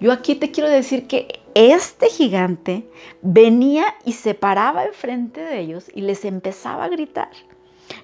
Yo 0.00 0.12
aquí 0.12 0.34
te 0.34 0.50
quiero 0.50 0.70
decir 0.70 1.06
que 1.06 1.40
este 1.54 2.08
gigante 2.08 2.88
venía 3.20 3.84
y 4.06 4.12
se 4.12 4.32
paraba 4.32 4.86
enfrente 4.86 5.42
de 5.42 5.60
ellos 5.60 5.90
y 5.94 6.00
les 6.00 6.24
empezaba 6.24 6.84
a 6.84 6.88
gritar. 6.88 7.28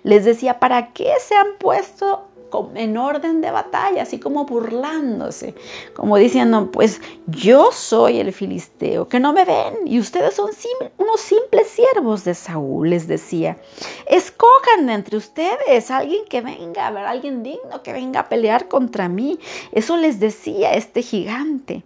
Les 0.02 0.26
decía, 0.26 0.60
¿para 0.60 0.92
qué 0.92 1.10
se 1.20 1.34
han 1.34 1.56
puesto 1.58 2.28
en 2.74 2.96
orden 2.96 3.40
de 3.40 3.50
batalla, 3.50 4.02
así 4.02 4.18
como 4.18 4.44
burlándose, 4.44 5.54
como 5.94 6.16
diciendo, 6.16 6.70
pues 6.72 7.00
yo 7.26 7.70
soy 7.72 8.20
el 8.20 8.32
filisteo, 8.32 9.08
que 9.08 9.20
no 9.20 9.32
me 9.32 9.44
ven, 9.44 9.86
y 9.86 9.98
ustedes 9.98 10.34
son 10.34 10.50
unos 10.98 11.20
simples 11.20 11.68
siervos 11.68 12.24
de 12.24 12.34
Saúl, 12.34 12.90
les 12.90 13.06
decía. 13.06 13.58
Escojan 14.06 14.90
entre 14.90 15.16
ustedes 15.16 15.90
alguien 15.90 16.24
que 16.28 16.40
venga, 16.40 16.86
a 16.86 16.90
ver, 16.90 17.04
alguien 17.04 17.42
digno 17.42 17.82
que 17.82 17.92
venga 17.92 18.20
a 18.20 18.28
pelear 18.28 18.68
contra 18.68 19.08
mí. 19.08 19.38
Eso 19.72 19.96
les 19.96 20.20
decía 20.20 20.72
este 20.72 21.02
gigante. 21.02 21.84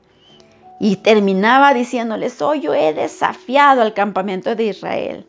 Y 0.80 0.96
terminaba 0.96 1.72
diciéndoles, 1.72 2.42
hoy 2.42 2.60
yo 2.60 2.74
he 2.74 2.92
desafiado 2.92 3.82
al 3.82 3.94
campamento 3.94 4.54
de 4.54 4.64
Israel. 4.64 5.26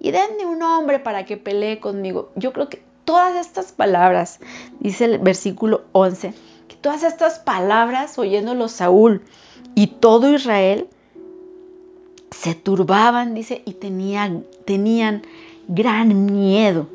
Y 0.00 0.10
denme 0.10 0.46
un 0.46 0.62
hombre 0.62 0.98
para 0.98 1.24
que 1.24 1.36
pelee 1.36 1.80
conmigo. 1.80 2.30
Yo 2.34 2.52
creo 2.52 2.68
que 2.68 2.82
todas 3.06 3.36
estas 3.36 3.72
palabras, 3.72 4.40
dice 4.80 5.06
el 5.06 5.18
versículo 5.18 5.84
11, 5.92 6.34
que 6.68 6.76
todas 6.76 7.04
estas 7.04 7.38
palabras 7.38 8.18
oyéndolo 8.18 8.68
Saúl 8.68 9.22
y 9.74 9.86
todo 9.86 10.30
Israel 10.30 10.88
se 12.30 12.54
turbaban, 12.54 13.34
dice, 13.34 13.62
y 13.64 13.72
tenían, 13.72 14.44
tenían 14.66 15.22
gran 15.68 16.26
miedo. 16.26 16.88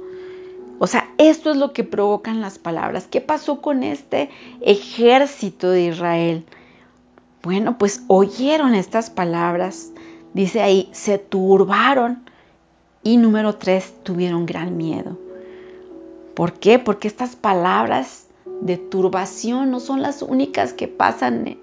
O 0.78 0.88
sea, 0.88 1.10
esto 1.18 1.52
es 1.52 1.58
lo 1.58 1.74
que 1.74 1.84
provocan 1.84 2.42
las 2.42 2.60
palabras. 2.60 3.08
¿Qué 3.10 3.22
pasó 3.22 3.62
con 3.62 3.84
este 3.84 4.30
ejército 4.62 5.70
de 5.72 5.86
Israel? 5.86 6.46
Bueno, 7.44 7.78
pues 7.78 8.04
oyeron 8.08 8.76
estas 8.76 9.10
palabras, 9.10 9.92
dice 10.34 10.62
ahí, 10.62 10.90
se 10.92 11.18
turbaron 11.18 12.24
y 13.04 13.18
número 13.18 13.56
tres, 13.56 13.94
tuvieron 14.04 14.46
gran 14.46 14.78
miedo. 14.78 15.18
¿Por 16.36 16.54
qué? 16.54 16.80
Porque 16.80 17.08
estas 17.08 17.36
palabras 17.36 18.28
de 18.62 18.78
turbación 18.78 19.72
no 19.72 19.80
son 19.80 20.02
las 20.02 20.22
únicas 20.22 20.74
que 20.74 20.88
pasan 20.88 21.58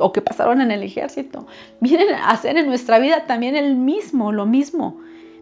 o 0.00 0.12
que 0.12 0.20
pasaron 0.20 0.60
en 0.60 0.70
el 0.70 0.82
ejército. 0.82 1.46
Vienen 1.80 2.14
a 2.14 2.30
hacer 2.30 2.56
en 2.56 2.66
nuestra 2.66 2.98
vida 2.98 3.26
también 3.26 3.56
el 3.56 3.76
mismo, 3.76 4.32
lo 4.32 4.46
mismo. 4.46 5.00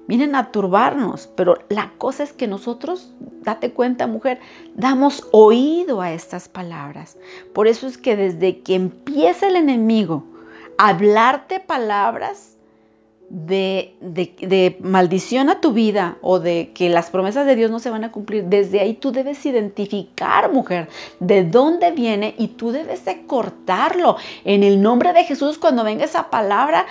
Vienen 0.08 0.34
a 0.34 0.50
turbarnos, 0.50 1.28
pero 1.36 1.58
la 1.68 1.92
cosa 1.98 2.24
es 2.24 2.32
que 2.32 2.48
nosotros, 2.48 3.12
date 3.42 3.72
cuenta 3.72 4.06
mujer, 4.06 4.40
damos 4.74 5.28
oído 5.30 6.00
a 6.00 6.12
estas 6.12 6.48
palabras. 6.48 7.16
Por 7.52 7.68
eso 7.68 7.86
es 7.86 7.98
que 7.98 8.16
desde 8.16 8.60
que 8.60 8.74
empieza 8.74 9.46
el 9.46 9.56
enemigo 9.56 10.24
a 10.76 10.88
hablarte 10.88 11.60
palabras, 11.60 12.51
de, 13.32 14.76
maldición 14.80 15.48
a 15.48 15.62
tu 15.62 15.72
vida 15.72 16.18
o 16.20 16.38
de 16.38 16.72
que 16.74 16.90
las 16.90 17.08
promesas 17.08 17.46
de 17.46 17.56
Dios 17.56 17.70
no 17.70 17.78
se 17.78 17.88
van 17.88 18.04
a 18.04 18.12
cumplir, 18.12 18.44
desde 18.44 18.80
ahí 18.80 18.92
tú 18.92 19.10
debes 19.10 19.44
identificar, 19.46 20.52
mujer, 20.52 20.88
de 21.18 21.42
dónde 21.42 21.92
viene 21.92 22.34
y 22.36 22.48
tú 22.48 22.72
debes 22.72 23.06
de 23.06 23.26
cortarlo. 23.26 24.16
En 24.44 24.62
el 24.62 24.82
nombre 24.82 25.14
de 25.14 25.24
Jesús, 25.24 25.56
cuando 25.56 25.82
venga 25.82 26.04
esa 26.04 26.28
palabra 26.28 26.84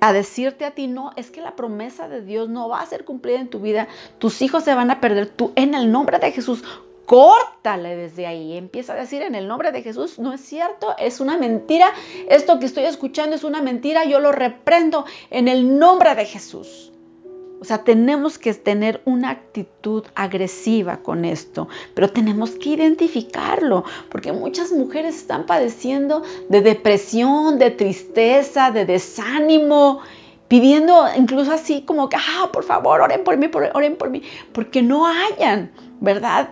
a 0.00 0.12
decirte 0.14 0.64
a 0.64 0.70
ti, 0.70 0.86
no, 0.86 1.10
es 1.16 1.30
que 1.30 1.42
la 1.42 1.56
promesa 1.56 2.08
de 2.08 2.22
Dios 2.22 2.48
no 2.48 2.70
va 2.70 2.80
a 2.80 2.86
ser 2.86 3.04
cumplida 3.04 3.38
en 3.38 3.48
tu 3.48 3.60
vida, 3.60 3.86
tus 4.18 4.40
hijos 4.40 4.64
se 4.64 4.74
van 4.74 4.90
a 4.90 5.00
perder, 5.00 5.26
tú 5.26 5.52
en 5.56 5.74
el 5.74 5.92
nombre 5.92 6.18
de 6.18 6.32
Jesús 6.32 6.64
córtale 7.06 7.96
desde 7.96 8.26
ahí. 8.26 8.56
Empieza 8.56 8.94
a 8.94 8.96
decir 8.96 9.22
en 9.22 9.34
el 9.34 9.48
nombre 9.48 9.72
de 9.72 9.82
Jesús, 9.82 10.18
no 10.18 10.32
es 10.32 10.40
cierto, 10.40 10.94
es 10.98 11.20
una 11.20 11.36
mentira. 11.36 11.86
Esto 12.28 12.58
que 12.58 12.66
estoy 12.66 12.84
escuchando 12.84 13.36
es 13.36 13.44
una 13.44 13.62
mentira, 13.62 14.04
yo 14.04 14.20
lo 14.20 14.32
reprendo 14.32 15.04
en 15.30 15.48
el 15.48 15.78
nombre 15.78 16.14
de 16.14 16.24
Jesús. 16.24 16.92
O 17.60 17.66
sea, 17.66 17.78
tenemos 17.78 18.36
que 18.36 18.52
tener 18.52 19.00
una 19.06 19.30
actitud 19.30 20.04
agresiva 20.14 20.98
con 20.98 21.24
esto, 21.24 21.66
pero 21.94 22.10
tenemos 22.10 22.50
que 22.50 22.68
identificarlo, 22.70 23.84
porque 24.10 24.32
muchas 24.32 24.70
mujeres 24.70 25.16
están 25.16 25.46
padeciendo 25.46 26.22
de 26.50 26.60
depresión, 26.60 27.58
de 27.58 27.70
tristeza, 27.70 28.70
de 28.70 28.84
desánimo, 28.84 30.00
pidiendo 30.46 31.06
incluso 31.16 31.52
así 31.52 31.82
como 31.82 32.08
que, 32.08 32.16
ah, 32.16 32.50
por 32.52 32.64
favor, 32.64 33.00
oren 33.00 33.24
por 33.24 33.36
mí, 33.36 33.50
oren 33.72 33.96
por 33.96 34.10
mí, 34.10 34.22
porque 34.52 34.82
no 34.82 35.06
hayan, 35.06 35.72
¿verdad? 36.00 36.50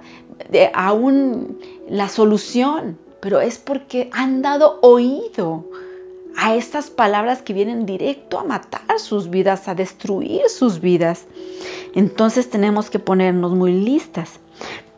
De 0.50 0.70
aún 0.74 1.58
la 1.88 2.08
solución. 2.08 2.98
pero 3.20 3.40
es 3.40 3.58
porque 3.58 4.10
han 4.12 4.42
dado 4.42 4.80
oído 4.82 5.64
a 6.36 6.56
estas 6.56 6.90
palabras 6.90 7.40
que 7.42 7.52
vienen 7.52 7.86
directo 7.86 8.38
a 8.38 8.44
matar 8.44 8.98
sus 8.98 9.30
vidas, 9.30 9.68
a 9.68 9.76
destruir 9.76 10.42
sus 10.48 10.80
vidas. 10.80 11.26
Entonces 11.94 12.50
tenemos 12.50 12.90
que 12.90 12.98
ponernos 12.98 13.52
muy 13.52 13.72
listas. 13.72 14.40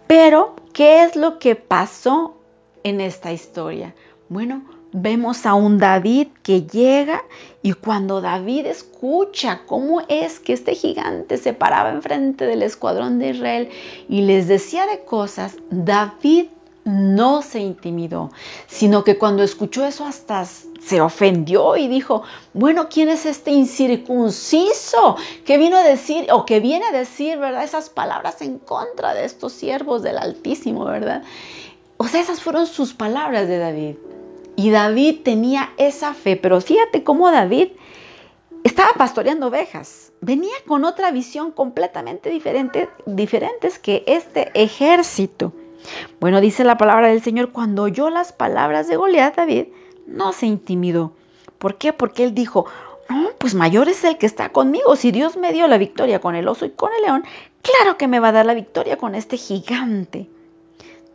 Pero, 0.07 0.55
¿qué 0.73 1.05
es 1.05 1.17
lo 1.17 1.39
que 1.39 1.55
pasó 1.55 2.37
en 2.83 3.01
esta 3.01 3.33
historia? 3.33 3.95
Bueno, 4.29 4.65
vemos 4.95 5.45
a 5.45 5.55
un 5.55 5.79
David 5.79 6.29
que 6.45 6.63
llega 6.63 7.25
y 7.63 7.73
cuando 7.73 8.21
David 8.21 8.67
escucha 8.67 9.63
cómo 9.67 10.03
es 10.09 10.39
que 10.39 10.53
este 10.53 10.77
gigante 10.77 11.37
se 11.37 11.53
paraba 11.53 11.91
enfrente 11.91 12.47
del 12.47 12.63
escuadrón 12.63 13.19
de 13.19 13.31
Israel 13.31 13.71
y 14.09 14.23
les 14.23 14.47
decía 14.47 14.87
de 14.87 15.01
cosas, 15.01 15.57
David 15.69 16.47
no 16.85 17.43
se 17.43 17.59
intimidó, 17.59 18.31
sino 18.69 19.03
que 19.03 19.19
cuando 19.19 19.43
escuchó 19.43 19.85
eso 19.85 20.05
hasta 20.05 20.45
se 20.45 21.01
ofendió 21.01 21.77
y 21.77 21.89
dijo, 21.89 22.23
bueno, 22.53 22.89
¿quién 22.89 23.09
es 23.09 23.27
este 23.27 23.51
incircunciso 23.51 25.17
que 25.45 25.59
vino 25.59 25.77
a 25.77 25.83
decir 25.83 26.29
o 26.31 26.47
que 26.47 26.61
viene 26.61 26.85
a 26.87 26.93
decir, 26.93 27.39
verdad, 27.39 27.65
esas 27.65 27.89
palabras 27.89 28.43
en 28.43 28.59
contra 28.59 29.13
de 29.13 29.25
estos 29.25 29.55
siervos 29.55 30.03
del 30.05 30.19
Altísimo, 30.19 30.85
verdad? 30.85 31.25
O 31.97 32.07
sea, 32.07 32.21
esas 32.21 32.41
fueron 32.41 32.67
sus 32.67 32.95
palabras 32.95 33.49
de 33.49 33.59
David. 33.59 33.97
Y 34.57 34.71
David 34.71 35.21
tenía 35.25 35.73
esa 35.77 36.15
fe, 36.15 36.37
pero 36.37 36.61
fíjate 36.61 37.03
cómo 37.03 37.31
David 37.31 37.69
estaba 38.63 38.93
pastoreando 38.95 39.49
ovejas. 39.49 40.13
Venía 40.21 40.55
con 40.67 40.85
otra 40.85 41.11
visión 41.11 41.51
completamente 41.51 42.31
diferente, 42.31 42.89
diferentes 43.07 43.79
que 43.79 44.05
este 44.07 44.51
ejército. 44.55 45.53
Bueno, 46.21 46.41
dice 46.41 46.65
la 46.65 46.79
palabra 46.79 47.09
del 47.09 47.23
Señor, 47.23 47.53
cuando 47.53 47.83
oyó 47.83 48.09
las 48.11 48.33
palabras 48.33 48.89
de 48.89 48.97
Goliat, 48.97 49.37
David 49.37 49.67
no 50.07 50.33
se 50.33 50.47
intimidó. 50.47 51.13
¿Por 51.59 51.77
qué? 51.77 51.93
Porque 51.93 52.25
él 52.25 52.35
dijo, 52.35 52.67
pues 53.39 53.55
mayor 53.55 53.89
es 53.89 54.05
el 54.05 54.19
que 54.19 54.27
está 54.27 54.51
conmigo. 54.51 54.97
Si 54.97 55.13
Dios 55.13 55.37
me 55.37 55.53
dio 55.53 55.67
la 55.67 55.79
victoria 55.79 56.21
con 56.21 56.35
el 56.35 56.49
oso 56.49 56.65
y 56.65 56.71
con 56.71 56.91
el 56.95 57.03
león, 57.03 57.25
claro 57.63 57.99
que 57.99 58.09
me 58.09 58.21
va 58.21 58.29
a 58.29 58.33
dar 58.33 58.47
la 58.47 58.55
victoria 58.55 58.97
con 58.97 59.15
este 59.15 59.37
gigante. 59.37 60.29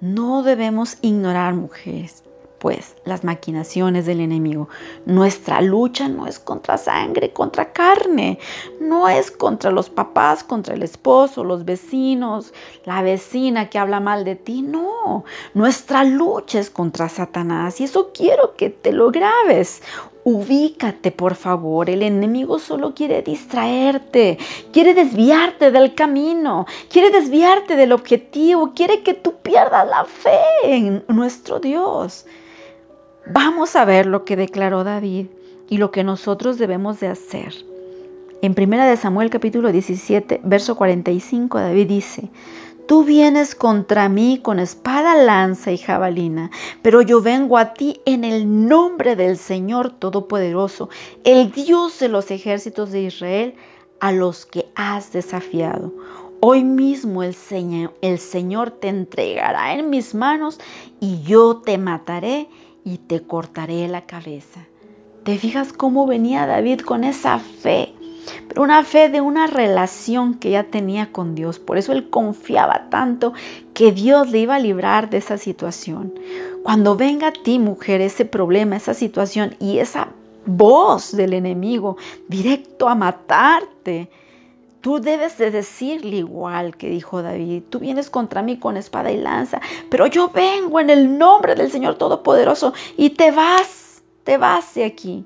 No 0.02 0.44
debemos 0.44 0.98
ignorar, 1.02 1.56
mujeres, 1.56 2.24
pues 2.60 2.96
las 3.06 3.24
maquinaciones 3.24 4.06
del 4.06 4.20
enemigo. 4.20 4.70
Nuestra 5.06 5.62
lucha 5.62 6.08
no 6.08 6.28
es 6.28 6.40
contra 6.40 6.78
sangre, 6.78 7.32
contra 7.32 7.72
carne, 7.72 8.38
no 8.80 9.10
es 9.10 9.32
contra 9.32 9.72
los 9.72 9.90
papás, 9.90 10.44
contra 10.44 10.76
el 10.76 10.84
esposo, 10.84 11.44
los 11.44 11.66
vecinos, 11.66 12.54
la 12.86 13.02
vecina 13.02 13.70
que 13.70 13.80
habla 13.80 14.00
mal 14.00 14.26
de 14.26 14.36
ti, 14.36 14.62
no. 14.62 15.24
Nuestra 15.54 16.04
lucha 16.04 16.60
es 16.60 16.70
contra 16.70 17.10
Satanás 17.10 17.80
y 17.80 17.86
eso 17.86 18.12
quiero 18.14 18.56
que 18.56 18.70
te 18.70 18.92
lo 18.92 19.10
grabes. 19.12 19.82
Ubícate, 20.26 21.12
por 21.12 21.36
favor. 21.36 21.90
El 21.90 22.04
enemigo 22.04 22.60
solo 22.60 22.94
quiere 22.94 23.22
distraerte, 23.22 24.38
quiere 24.72 24.94
desviarte 24.94 25.72
del 25.72 25.96
camino, 25.96 26.66
quiere 26.90 27.10
desviarte 27.10 27.76
del 27.76 27.94
objetivo, 27.94 28.74
quiere 28.76 29.02
que 29.02 29.14
tú 29.14 29.36
pierdas 29.42 29.88
la 29.88 30.04
fe 30.06 30.40
en 30.64 31.04
nuestro 31.08 31.60
Dios. 31.60 32.26
Vamos 33.32 33.76
a 33.76 33.86
ver 33.86 34.08
lo 34.08 34.26
que 34.26 34.36
declaró 34.36 34.84
David 34.84 35.28
y 35.70 35.78
lo 35.78 35.92
que 35.92 36.04
nosotros 36.04 36.58
debemos 36.58 37.00
de 37.00 37.10
hacer. 37.10 37.54
En 38.42 38.56
1 38.58 38.98
Samuel 38.98 39.30
capítulo 39.30 39.72
17, 39.72 40.42
verso 40.44 40.76
45, 40.76 41.60
David 41.60 41.88
dice, 41.88 42.32
Tú 42.88 43.04
vienes 43.04 43.54
contra 43.54 44.10
mí 44.10 44.40
con 44.42 44.58
espada, 44.58 45.14
lanza 45.14 45.72
y 45.72 45.78
jabalina, 45.78 46.50
pero 46.82 47.04
yo 47.04 47.22
vengo 47.22 47.60
a 47.60 47.76
ti 47.76 48.02
en 48.06 48.24
el 48.24 48.68
nombre 48.68 49.16
del 49.16 49.38
Señor 49.38 49.92
Todopoderoso, 49.92 50.90
el 51.24 51.52
Dios 51.52 52.00
de 52.00 52.10
los 52.10 52.32
ejércitos 52.32 52.92
de 52.92 53.04
Israel, 53.04 53.54
a 54.00 54.12
los 54.12 54.48
que 54.48 54.66
has 54.74 55.12
desafiado. 55.12 55.94
Hoy 56.40 56.64
mismo 56.64 57.22
el 57.22 57.36
Señor, 57.36 57.94
el 58.02 58.18
Señor 58.18 58.72
te 58.72 58.88
entregará 58.88 59.76
en 59.76 59.92
mis 59.92 60.16
manos 60.16 60.60
y 61.00 61.22
yo 61.22 61.58
te 61.58 61.78
mataré 61.78 62.48
y 62.90 62.98
te 62.98 63.22
cortaré 63.22 63.88
la 63.88 64.06
cabeza. 64.08 64.62
¿Te 65.24 65.38
fijas 65.38 65.74
cómo 65.74 66.08
venía 66.08 66.48
David 66.48 66.82
con 66.82 67.04
esa 67.04 67.38
fe? 67.38 67.94
Pero 68.48 68.64
una 68.64 68.84
fe 68.84 69.10
de 69.10 69.22
una 69.22 69.46
relación 69.46 70.34
que 70.36 70.52
ya 70.52 70.64
tenía 70.64 71.12
con 71.12 71.36
Dios. 71.36 71.60
Por 71.60 71.78
eso 71.78 71.92
él 71.92 72.10
confiaba 72.10 72.90
tanto 72.90 73.34
que 73.76 73.92
Dios 73.92 74.32
le 74.32 74.40
iba 74.40 74.56
a 74.56 74.60
librar 74.60 75.10
de 75.10 75.18
esa 75.18 75.38
situación. 75.38 76.14
Cuando 76.64 76.96
venga 76.96 77.28
a 77.28 77.34
ti, 77.34 77.60
mujer, 77.60 78.02
ese 78.02 78.26
problema, 78.26 78.76
esa 78.76 78.96
situación 78.96 79.56
y 79.60 79.78
esa 79.78 80.10
voz 80.46 81.16
del 81.16 81.34
enemigo 81.34 81.98
directo 82.28 82.90
a 82.90 82.96
matarte, 82.96 84.10
Tú 84.82 85.02
debes 85.02 85.38
de 85.38 85.52
decirle 85.52 86.18
igual 86.18 86.78
que 86.78 86.90
dijo 86.90 87.22
David, 87.22 87.64
tú 87.70 87.80
vienes 87.80 88.10
contra 88.10 88.42
mí 88.42 88.58
con 88.58 88.78
espada 88.78 89.12
y 89.12 89.18
lanza, 89.18 89.60
pero 89.90 90.08
yo 90.08 90.30
vengo 90.30 90.80
en 90.80 90.90
el 90.90 91.18
nombre 91.18 91.56
del 91.56 91.70
Señor 91.70 91.96
Todopoderoso 91.96 92.74
y 92.96 93.10
te 93.10 93.32
vas, 93.32 94.02
te 94.24 94.38
vas 94.38 94.74
de 94.76 94.86
aquí. 94.86 95.26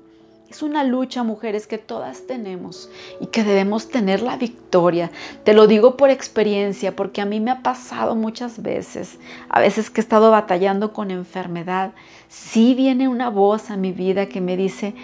Es 0.54 0.62
una 0.62 0.84
lucha, 0.84 1.24
mujeres, 1.24 1.66
que 1.66 1.78
todas 1.78 2.28
tenemos 2.28 2.88
y 3.20 3.26
que 3.26 3.42
debemos 3.42 3.88
tener 3.88 4.22
la 4.22 4.36
victoria. 4.36 5.10
Te 5.42 5.52
lo 5.52 5.66
digo 5.66 5.96
por 5.96 6.10
experiencia, 6.10 6.94
porque 6.94 7.20
a 7.20 7.24
mí 7.24 7.40
me 7.40 7.50
ha 7.50 7.62
pasado 7.62 8.14
muchas 8.14 8.62
veces, 8.62 9.18
a 9.48 9.58
veces 9.58 9.90
que 9.90 10.00
he 10.00 10.04
estado 10.04 10.30
batallando 10.30 10.92
con 10.92 11.10
enfermedad, 11.10 11.92
sí 12.28 12.76
viene 12.76 13.08
una 13.08 13.30
voz 13.30 13.70
a 13.70 13.76
mi 13.76 13.90
vida 13.90 14.26
que 14.26 14.40
me 14.40 14.56
dice, 14.56 14.94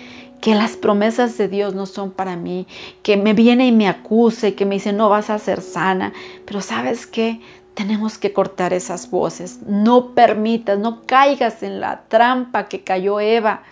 que 0.40 0.55
las 0.55 0.76
promesas 0.76 1.37
de 1.38 1.48
Dios 1.48 1.74
no 1.74 1.87
son 1.87 2.11
para 2.11 2.37
mí, 2.37 2.66
que 3.03 3.16
me 3.16 3.35
viene 3.35 3.66
y 3.66 3.72
me 3.72 3.88
acuse, 3.88 4.55
que 4.55 4.64
me 4.64 4.76
dice 4.76 4.92
no 4.92 5.09
vas 5.09 5.31
a 5.31 5.38
ser 5.38 5.61
sana, 5.61 6.12
pero 6.44 6.61
sabes 6.61 7.07
qué, 7.07 7.40
tenemos 7.74 8.18
que 8.18 8.33
cortar 8.33 8.72
esas 8.72 9.11
voces, 9.11 9.61
no 9.66 10.14
permitas, 10.14 10.79
no 10.79 11.03
caigas 11.07 11.62
en 11.62 11.81
la 11.81 12.03
trampa 12.09 12.68
que 12.68 12.83
cayó 12.83 13.20
Eva, 13.20 13.62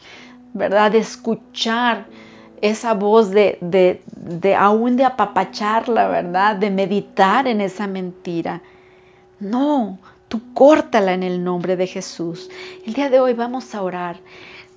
¿verdad? 0.55 0.93
De 0.93 0.99
escuchar 0.99 2.07
esa 2.61 2.95
voz 2.95 3.31
de, 3.31 3.59
de, 3.61 4.03
de 4.17 4.55
aún 4.55 4.97
de 4.97 5.05
apapacharla, 5.05 6.09
¿verdad? 6.09 6.57
De 6.57 6.71
meditar 6.71 7.47
en 7.47 7.61
esa 7.61 7.87
mentira. 7.87 8.63
No, 9.41 9.99
tú 10.29 10.41
córtala 10.55 11.13
en 11.13 11.23
el 11.23 11.45
nombre 11.45 11.77
de 11.77 11.87
Jesús. 11.87 12.51
El 12.87 12.95
día 12.95 13.11
de 13.11 13.21
hoy 13.21 13.35
vamos 13.35 13.75
a 13.75 13.83
orar. 13.83 14.17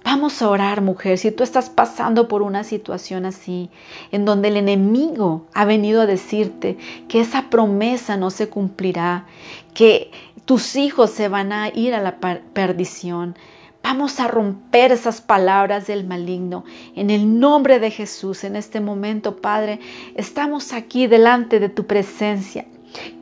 Vamos 0.04 0.42
a 0.42 0.50
orar, 0.50 0.82
mujer, 0.82 1.18
si 1.18 1.32
tú 1.32 1.44
estás 1.44 1.70
pasando 1.70 2.28
por 2.28 2.42
una 2.42 2.64
situación 2.64 3.26
así, 3.26 3.70
en 4.12 4.26
donde 4.26 4.48
el 4.48 4.58
enemigo 4.58 5.46
ha 5.54 5.64
venido 5.64 6.02
a 6.02 6.06
decirte 6.08 6.78
que 7.08 7.22
esa 7.22 7.50
promesa 7.50 8.18
no 8.18 8.32
se 8.32 8.50
cumplirá, 8.50 9.26
que 9.74 10.12
tus 10.46 10.76
hijos 10.76 11.12
se 11.12 11.28
van 11.28 11.54
a 11.54 11.70
ir 11.70 11.94
a 11.94 12.02
la 12.02 12.18
perdición. 12.20 13.36
Vamos 13.84 14.20
a 14.20 14.28
romper 14.28 14.92
esas 14.92 15.22
palabras 15.22 15.88
del 15.88 16.06
maligno. 16.06 16.66
En 16.96 17.10
el 17.10 17.40
nombre 17.40 17.80
de 17.80 17.92
Jesús, 17.92 18.44
en 18.44 18.56
este 18.56 18.80
momento, 18.80 19.38
Padre, 19.38 19.80
estamos 20.16 20.74
aquí 20.74 21.08
delante 21.08 21.60
de 21.60 21.70
tu 21.70 21.86
presencia 21.86 22.66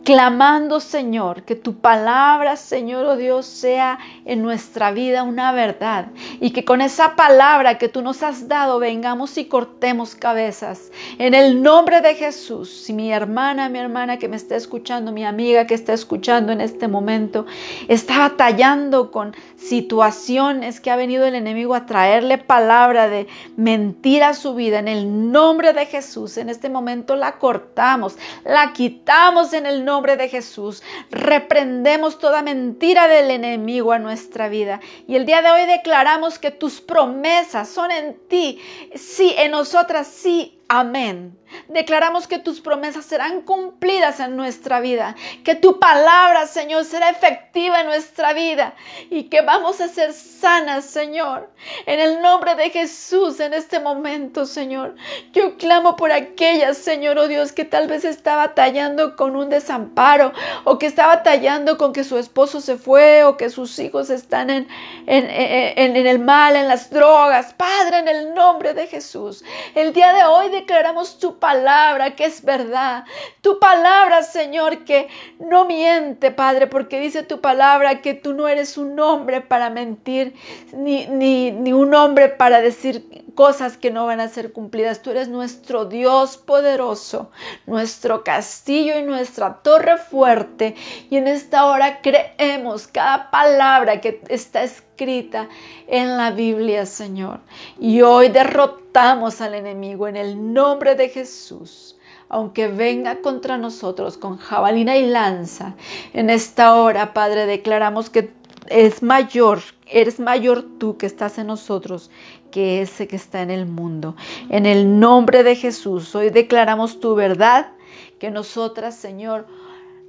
clamando, 0.09 0.79
Señor, 0.79 1.43
que 1.43 1.53
tu 1.53 1.81
palabra, 1.81 2.55
Señor, 2.55 3.05
oh 3.05 3.15
Dios, 3.15 3.45
sea 3.45 3.99
en 4.25 4.41
nuestra 4.41 4.89
vida 4.89 5.21
una 5.21 5.51
verdad 5.51 6.07
y 6.41 6.49
que 6.49 6.65
con 6.65 6.81
esa 6.81 7.15
palabra 7.15 7.77
que 7.77 7.89
tú 7.89 8.01
nos 8.01 8.23
has 8.23 8.47
dado 8.47 8.79
vengamos 8.79 9.37
y 9.37 9.45
cortemos 9.45 10.15
cabezas. 10.15 10.91
En 11.19 11.35
el 11.35 11.61
nombre 11.61 12.01
de 12.01 12.15
Jesús, 12.15 12.71
si 12.71 12.91
mi 12.91 13.13
hermana, 13.13 13.69
mi 13.69 13.77
hermana 13.77 14.17
que 14.17 14.27
me 14.27 14.35
está 14.35 14.55
escuchando, 14.55 15.11
mi 15.11 15.25
amiga 15.25 15.67
que 15.67 15.75
está 15.75 15.93
escuchando 15.93 16.53
en 16.53 16.61
este 16.61 16.87
momento, 16.87 17.45
está 17.87 18.17
batallando 18.17 19.11
con 19.11 19.35
situaciones 19.57 20.79
que 20.79 20.89
ha 20.89 20.95
venido 20.95 21.27
el 21.27 21.35
enemigo 21.35 21.75
a 21.75 21.85
traerle 21.85 22.39
palabra 22.39 23.09
de 23.09 23.27
mentira 23.57 24.29
a 24.29 24.33
su 24.33 24.55
vida, 24.55 24.79
en 24.79 24.87
el 24.87 25.31
nombre 25.31 25.73
de 25.73 25.85
Jesús, 25.85 26.37
en 26.37 26.49
este 26.49 26.67
momento 26.67 27.15
la 27.15 27.33
cortamos, 27.33 28.17
la 28.43 28.73
quitamos 28.73 29.53
en 29.53 29.67
el 29.67 29.85
nombre 29.85 29.98
de 30.01 30.29
Jesús. 30.29 30.83
Reprendemos 31.11 32.19
toda 32.19 32.41
mentira 32.41 33.07
del 33.07 33.31
enemigo 33.31 33.91
a 33.91 33.99
nuestra 33.99 34.49
vida. 34.49 34.79
Y 35.07 35.15
el 35.15 35.25
día 35.25 35.41
de 35.41 35.51
hoy 35.51 35.65
declaramos 35.65 36.39
que 36.39 36.51
tus 36.51 36.81
promesas 36.81 37.69
son 37.69 37.91
en 37.91 38.17
ti. 38.27 38.59
Sí, 38.95 39.33
en 39.37 39.51
nosotras, 39.51 40.07
sí. 40.07 40.59
Amén. 40.67 41.38
Declaramos 41.67 42.27
que 42.27 42.39
tus 42.39 42.61
promesas 42.61 43.05
serán 43.05 43.41
cumplidas 43.41 44.19
en 44.19 44.35
nuestra 44.35 44.79
vida, 44.79 45.15
que 45.43 45.55
tu 45.55 45.79
palabra, 45.79 46.47
Señor, 46.47 46.85
será 46.85 47.09
efectiva 47.09 47.81
en 47.81 47.87
nuestra 47.87 48.33
vida 48.33 48.73
y 49.09 49.23
que 49.23 49.41
vamos 49.41 49.81
a 49.81 49.87
ser 49.87 50.13
sanas, 50.13 50.85
Señor. 50.85 51.49
En 51.85 51.99
el 51.99 52.21
nombre 52.21 52.55
de 52.55 52.69
Jesús, 52.69 53.39
en 53.39 53.53
este 53.53 53.79
momento, 53.79 54.45
Señor, 54.45 54.95
yo 55.33 55.57
clamo 55.57 55.95
por 55.95 56.11
aquellas, 56.11 56.77
Señor, 56.77 57.17
oh 57.17 57.27
Dios, 57.27 57.51
que 57.51 57.65
tal 57.65 57.87
vez 57.87 58.05
estaba 58.05 58.47
batallando 58.47 59.15
con 59.15 59.35
un 59.35 59.49
desamparo 59.49 60.33
o 60.63 60.77
que 60.77 60.85
está 60.85 61.07
batallando 61.07 61.77
con 61.77 61.93
que 61.93 62.03
su 62.03 62.17
esposo 62.17 62.61
se 62.61 62.77
fue 62.77 63.23
o 63.23 63.37
que 63.37 63.49
sus 63.49 63.77
hijos 63.79 64.09
están 64.09 64.49
en, 64.49 64.67
en 65.07 66.07
el 66.07 66.19
mal, 66.19 66.55
en 66.55 66.67
las 66.67 66.89
drogas. 66.89 67.53
Padre, 67.53 67.99
en 67.99 68.07
el 68.07 68.33
nombre 68.33 68.73
de 68.73 68.87
Jesús, 68.87 69.43
el 69.75 69.93
día 69.93 70.13
de 70.13 70.23
hoy 70.23 70.49
declaramos 70.49 71.19
tu 71.19 71.38
palabra 71.39 72.15
que 72.15 72.25
es 72.25 72.43
verdad. 72.43 73.05
Tu 73.41 73.59
palabra, 73.59 74.23
Señor, 74.23 74.85
que 74.85 75.07
no 75.39 75.65
miente, 75.65 76.31
Padre, 76.31 76.67
porque 76.67 76.99
dice 76.99 77.23
tu 77.23 77.41
palabra 77.41 78.01
que 78.01 78.13
tú 78.13 78.33
no 78.33 78.47
eres 78.47 78.77
un 78.77 78.99
hombre 78.99 79.41
para 79.41 79.69
mentir, 79.69 80.33
ni, 80.73 81.07
ni, 81.07 81.51
ni 81.51 81.73
un 81.73 81.93
hombre 81.93 82.29
para 82.29 82.61
decir 82.61 83.25
cosas 83.35 83.77
que 83.77 83.91
no 83.91 84.05
van 84.05 84.19
a 84.19 84.27
ser 84.27 84.51
cumplidas. 84.51 85.01
Tú 85.01 85.11
eres 85.11 85.29
nuestro 85.29 85.85
Dios 85.85 86.37
poderoso, 86.37 87.31
nuestro 87.65 88.23
castillo 88.23 88.99
y 88.99 89.03
nuestra 89.03 89.61
torre 89.63 89.97
fuerte. 89.97 90.75
Y 91.09 91.17
en 91.17 91.27
esta 91.27 91.65
hora 91.65 92.01
creemos 92.01 92.87
cada 92.87 93.31
palabra 93.31 94.01
que 94.01 94.21
está 94.29 94.63
escrita 94.63 94.88
en 95.01 96.17
la 96.17 96.31
Biblia, 96.31 96.85
Señor. 96.85 97.39
Y 97.79 98.01
hoy 98.01 98.29
derrotamos 98.29 99.41
al 99.41 99.55
enemigo 99.55 100.07
en 100.07 100.17
el 100.17 100.53
nombre 100.53 100.95
de 100.95 101.09
Jesús 101.09 101.95
aunque 102.31 102.67
venga 102.67 103.21
contra 103.21 103.57
nosotros 103.57 104.17
con 104.17 104.37
jabalina 104.37 104.95
y 104.97 105.07
lanza, 105.07 105.73
en 106.13 106.29
esta 106.29 106.75
hora, 106.75 107.11
Padre, 107.11 107.47
declaramos 107.47 108.11
que 108.11 108.31
es 108.67 109.01
mayor, 109.01 109.61
eres 109.87 110.19
mayor 110.19 110.63
tú 110.77 110.95
que 110.95 111.07
estás 111.07 111.39
en 111.39 111.47
nosotros 111.47 112.11
que 112.51 112.81
ese 112.81 113.07
que 113.07 113.15
está 113.15 113.41
en 113.41 113.49
el 113.49 113.65
mundo. 113.65 114.15
En 114.49 114.65
el 114.65 114.99
nombre 114.99 115.43
de 115.43 115.55
Jesús, 115.55 116.13
hoy 116.15 116.29
declaramos 116.29 116.99
tu 116.99 117.15
verdad, 117.15 117.71
que 118.19 118.31
nosotras, 118.31 118.95
Señor, 118.95 119.47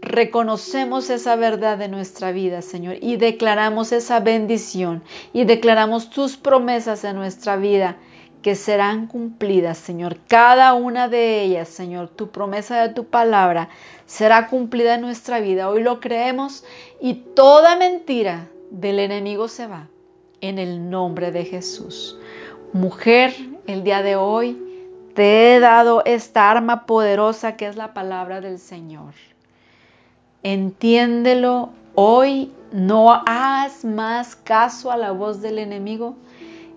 reconocemos 0.00 1.10
esa 1.10 1.36
verdad 1.36 1.78
de 1.78 1.88
nuestra 1.88 2.32
vida, 2.32 2.62
Señor, 2.62 2.96
y 3.00 3.16
declaramos 3.16 3.92
esa 3.92 4.20
bendición 4.20 5.02
y 5.32 5.44
declaramos 5.44 6.10
tus 6.10 6.36
promesas 6.36 7.04
en 7.04 7.16
nuestra 7.16 7.56
vida 7.56 7.96
que 8.42 8.54
serán 8.54 9.06
cumplidas, 9.06 9.76
Señor. 9.76 10.16
Cada 10.26 10.72
una 10.74 11.08
de 11.08 11.42
ellas, 11.42 11.68
Señor, 11.68 12.08
tu 12.08 12.30
promesa 12.30 12.82
de 12.82 12.94
tu 12.94 13.04
palabra 13.04 13.68
será 14.06 14.48
cumplida 14.48 14.94
en 14.94 15.02
nuestra 15.02 15.40
vida. 15.40 15.68
Hoy 15.68 15.82
lo 15.82 16.00
creemos 16.00 16.64
y 17.00 17.14
toda 17.14 17.76
mentira 17.76 18.48
del 18.70 18.98
enemigo 18.98 19.48
se 19.48 19.66
va 19.66 19.88
en 20.40 20.58
el 20.58 20.88
nombre 20.88 21.32
de 21.32 21.44
Jesús. 21.44 22.18
Mujer, 22.72 23.34
el 23.66 23.84
día 23.84 24.02
de 24.02 24.16
hoy 24.16 24.58
te 25.14 25.54
he 25.54 25.60
dado 25.60 26.02
esta 26.06 26.50
arma 26.50 26.86
poderosa 26.86 27.56
que 27.56 27.66
es 27.66 27.76
la 27.76 27.92
palabra 27.92 28.40
del 28.40 28.58
Señor. 28.58 29.12
Entiéndelo 30.42 31.70
hoy, 31.94 32.52
no 32.72 33.12
hagas 33.12 33.84
más 33.84 34.36
caso 34.36 34.90
a 34.90 34.96
la 34.96 35.12
voz 35.12 35.42
del 35.42 35.58
enemigo 35.58 36.16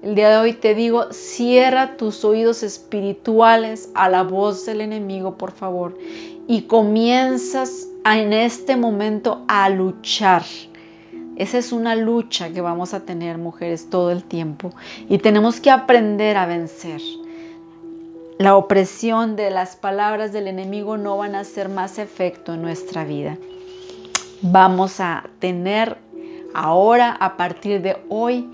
el 0.03 0.15
día 0.15 0.31
de 0.31 0.35
hoy 0.35 0.51
te 0.51 0.75
digo, 0.75 1.13
cierra 1.13 1.95
tus 1.95 2.25
oídos 2.25 2.61
espirituales 2.61 3.89
a 3.95 4.09
la 4.09 4.23
voz 4.23 4.65
del 4.65 4.81
enemigo, 4.81 5.37
por 5.37 5.53
favor, 5.53 5.97
y 6.45 6.63
comienzas 6.63 7.87
en 8.03 8.33
este 8.33 8.75
momento 8.75 9.45
a 9.47 9.69
luchar. 9.69 10.43
Esa 11.37 11.57
es 11.57 11.71
una 11.71 11.95
lucha 11.95 12.51
que 12.51 12.59
vamos 12.59 12.93
a 12.93 13.05
tener, 13.05 13.37
mujeres, 13.37 13.89
todo 13.89 14.11
el 14.11 14.25
tiempo, 14.25 14.71
y 15.07 15.19
tenemos 15.19 15.61
que 15.61 15.71
aprender 15.71 16.35
a 16.35 16.47
vencer. 16.47 16.99
La 18.43 18.57
opresión 18.57 19.37
de 19.37 19.49
las 19.51 19.77
palabras 19.77 20.33
del 20.33 20.49
enemigo 20.49 20.97
no 20.97 21.15
van 21.15 21.33
a 21.33 21.39
hacer 21.39 21.69
más 21.69 21.97
efecto 21.97 22.53
en 22.55 22.61
nuestra 22.61 23.05
vida. 23.05 23.37
Vamos 24.41 24.99
a 24.99 25.29
tener 25.39 25.97
ahora, 26.53 27.13
a 27.13 27.37
partir 27.37 27.81
de 27.81 27.95
hoy, 28.09 28.49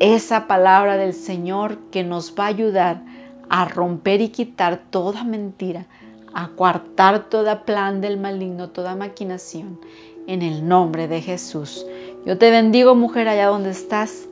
esa 0.00 0.48
palabra 0.48 0.96
del 0.96 1.14
Señor 1.14 1.78
que 1.92 2.02
nos 2.02 2.34
va 2.34 2.46
a 2.46 2.48
ayudar 2.48 3.00
a 3.48 3.66
romper 3.66 4.22
y 4.22 4.30
quitar 4.30 4.82
toda 4.90 5.22
mentira, 5.22 5.86
a 6.34 6.48
coartar 6.48 7.28
toda 7.30 7.64
plan 7.64 8.00
del 8.00 8.18
maligno, 8.18 8.70
toda 8.70 8.96
maquinación, 8.96 9.78
en 10.26 10.42
el 10.42 10.66
nombre 10.66 11.06
de 11.06 11.22
Jesús. 11.22 11.86
Yo 12.24 12.38
te 12.38 12.50
bendigo, 12.50 12.96
mujer, 12.96 13.28
allá 13.28 13.46
donde 13.46 13.70
estás. 13.70 14.26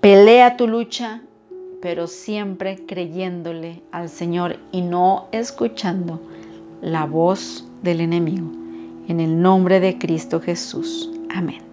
Pelea 0.00 0.56
tu 0.56 0.66
lucha, 0.66 1.22
pero 1.80 2.06
siempre 2.06 2.78
creyéndole 2.86 3.82
al 3.92 4.08
Señor 4.08 4.58
y 4.72 4.82
no 4.82 5.28
escuchando 5.32 6.20
la 6.80 7.06
voz 7.06 7.66
del 7.82 8.00
enemigo. 8.00 8.50
En 9.08 9.20
el 9.20 9.40
nombre 9.40 9.80
de 9.80 9.98
Cristo 9.98 10.40
Jesús. 10.40 11.10
Amén. 11.30 11.67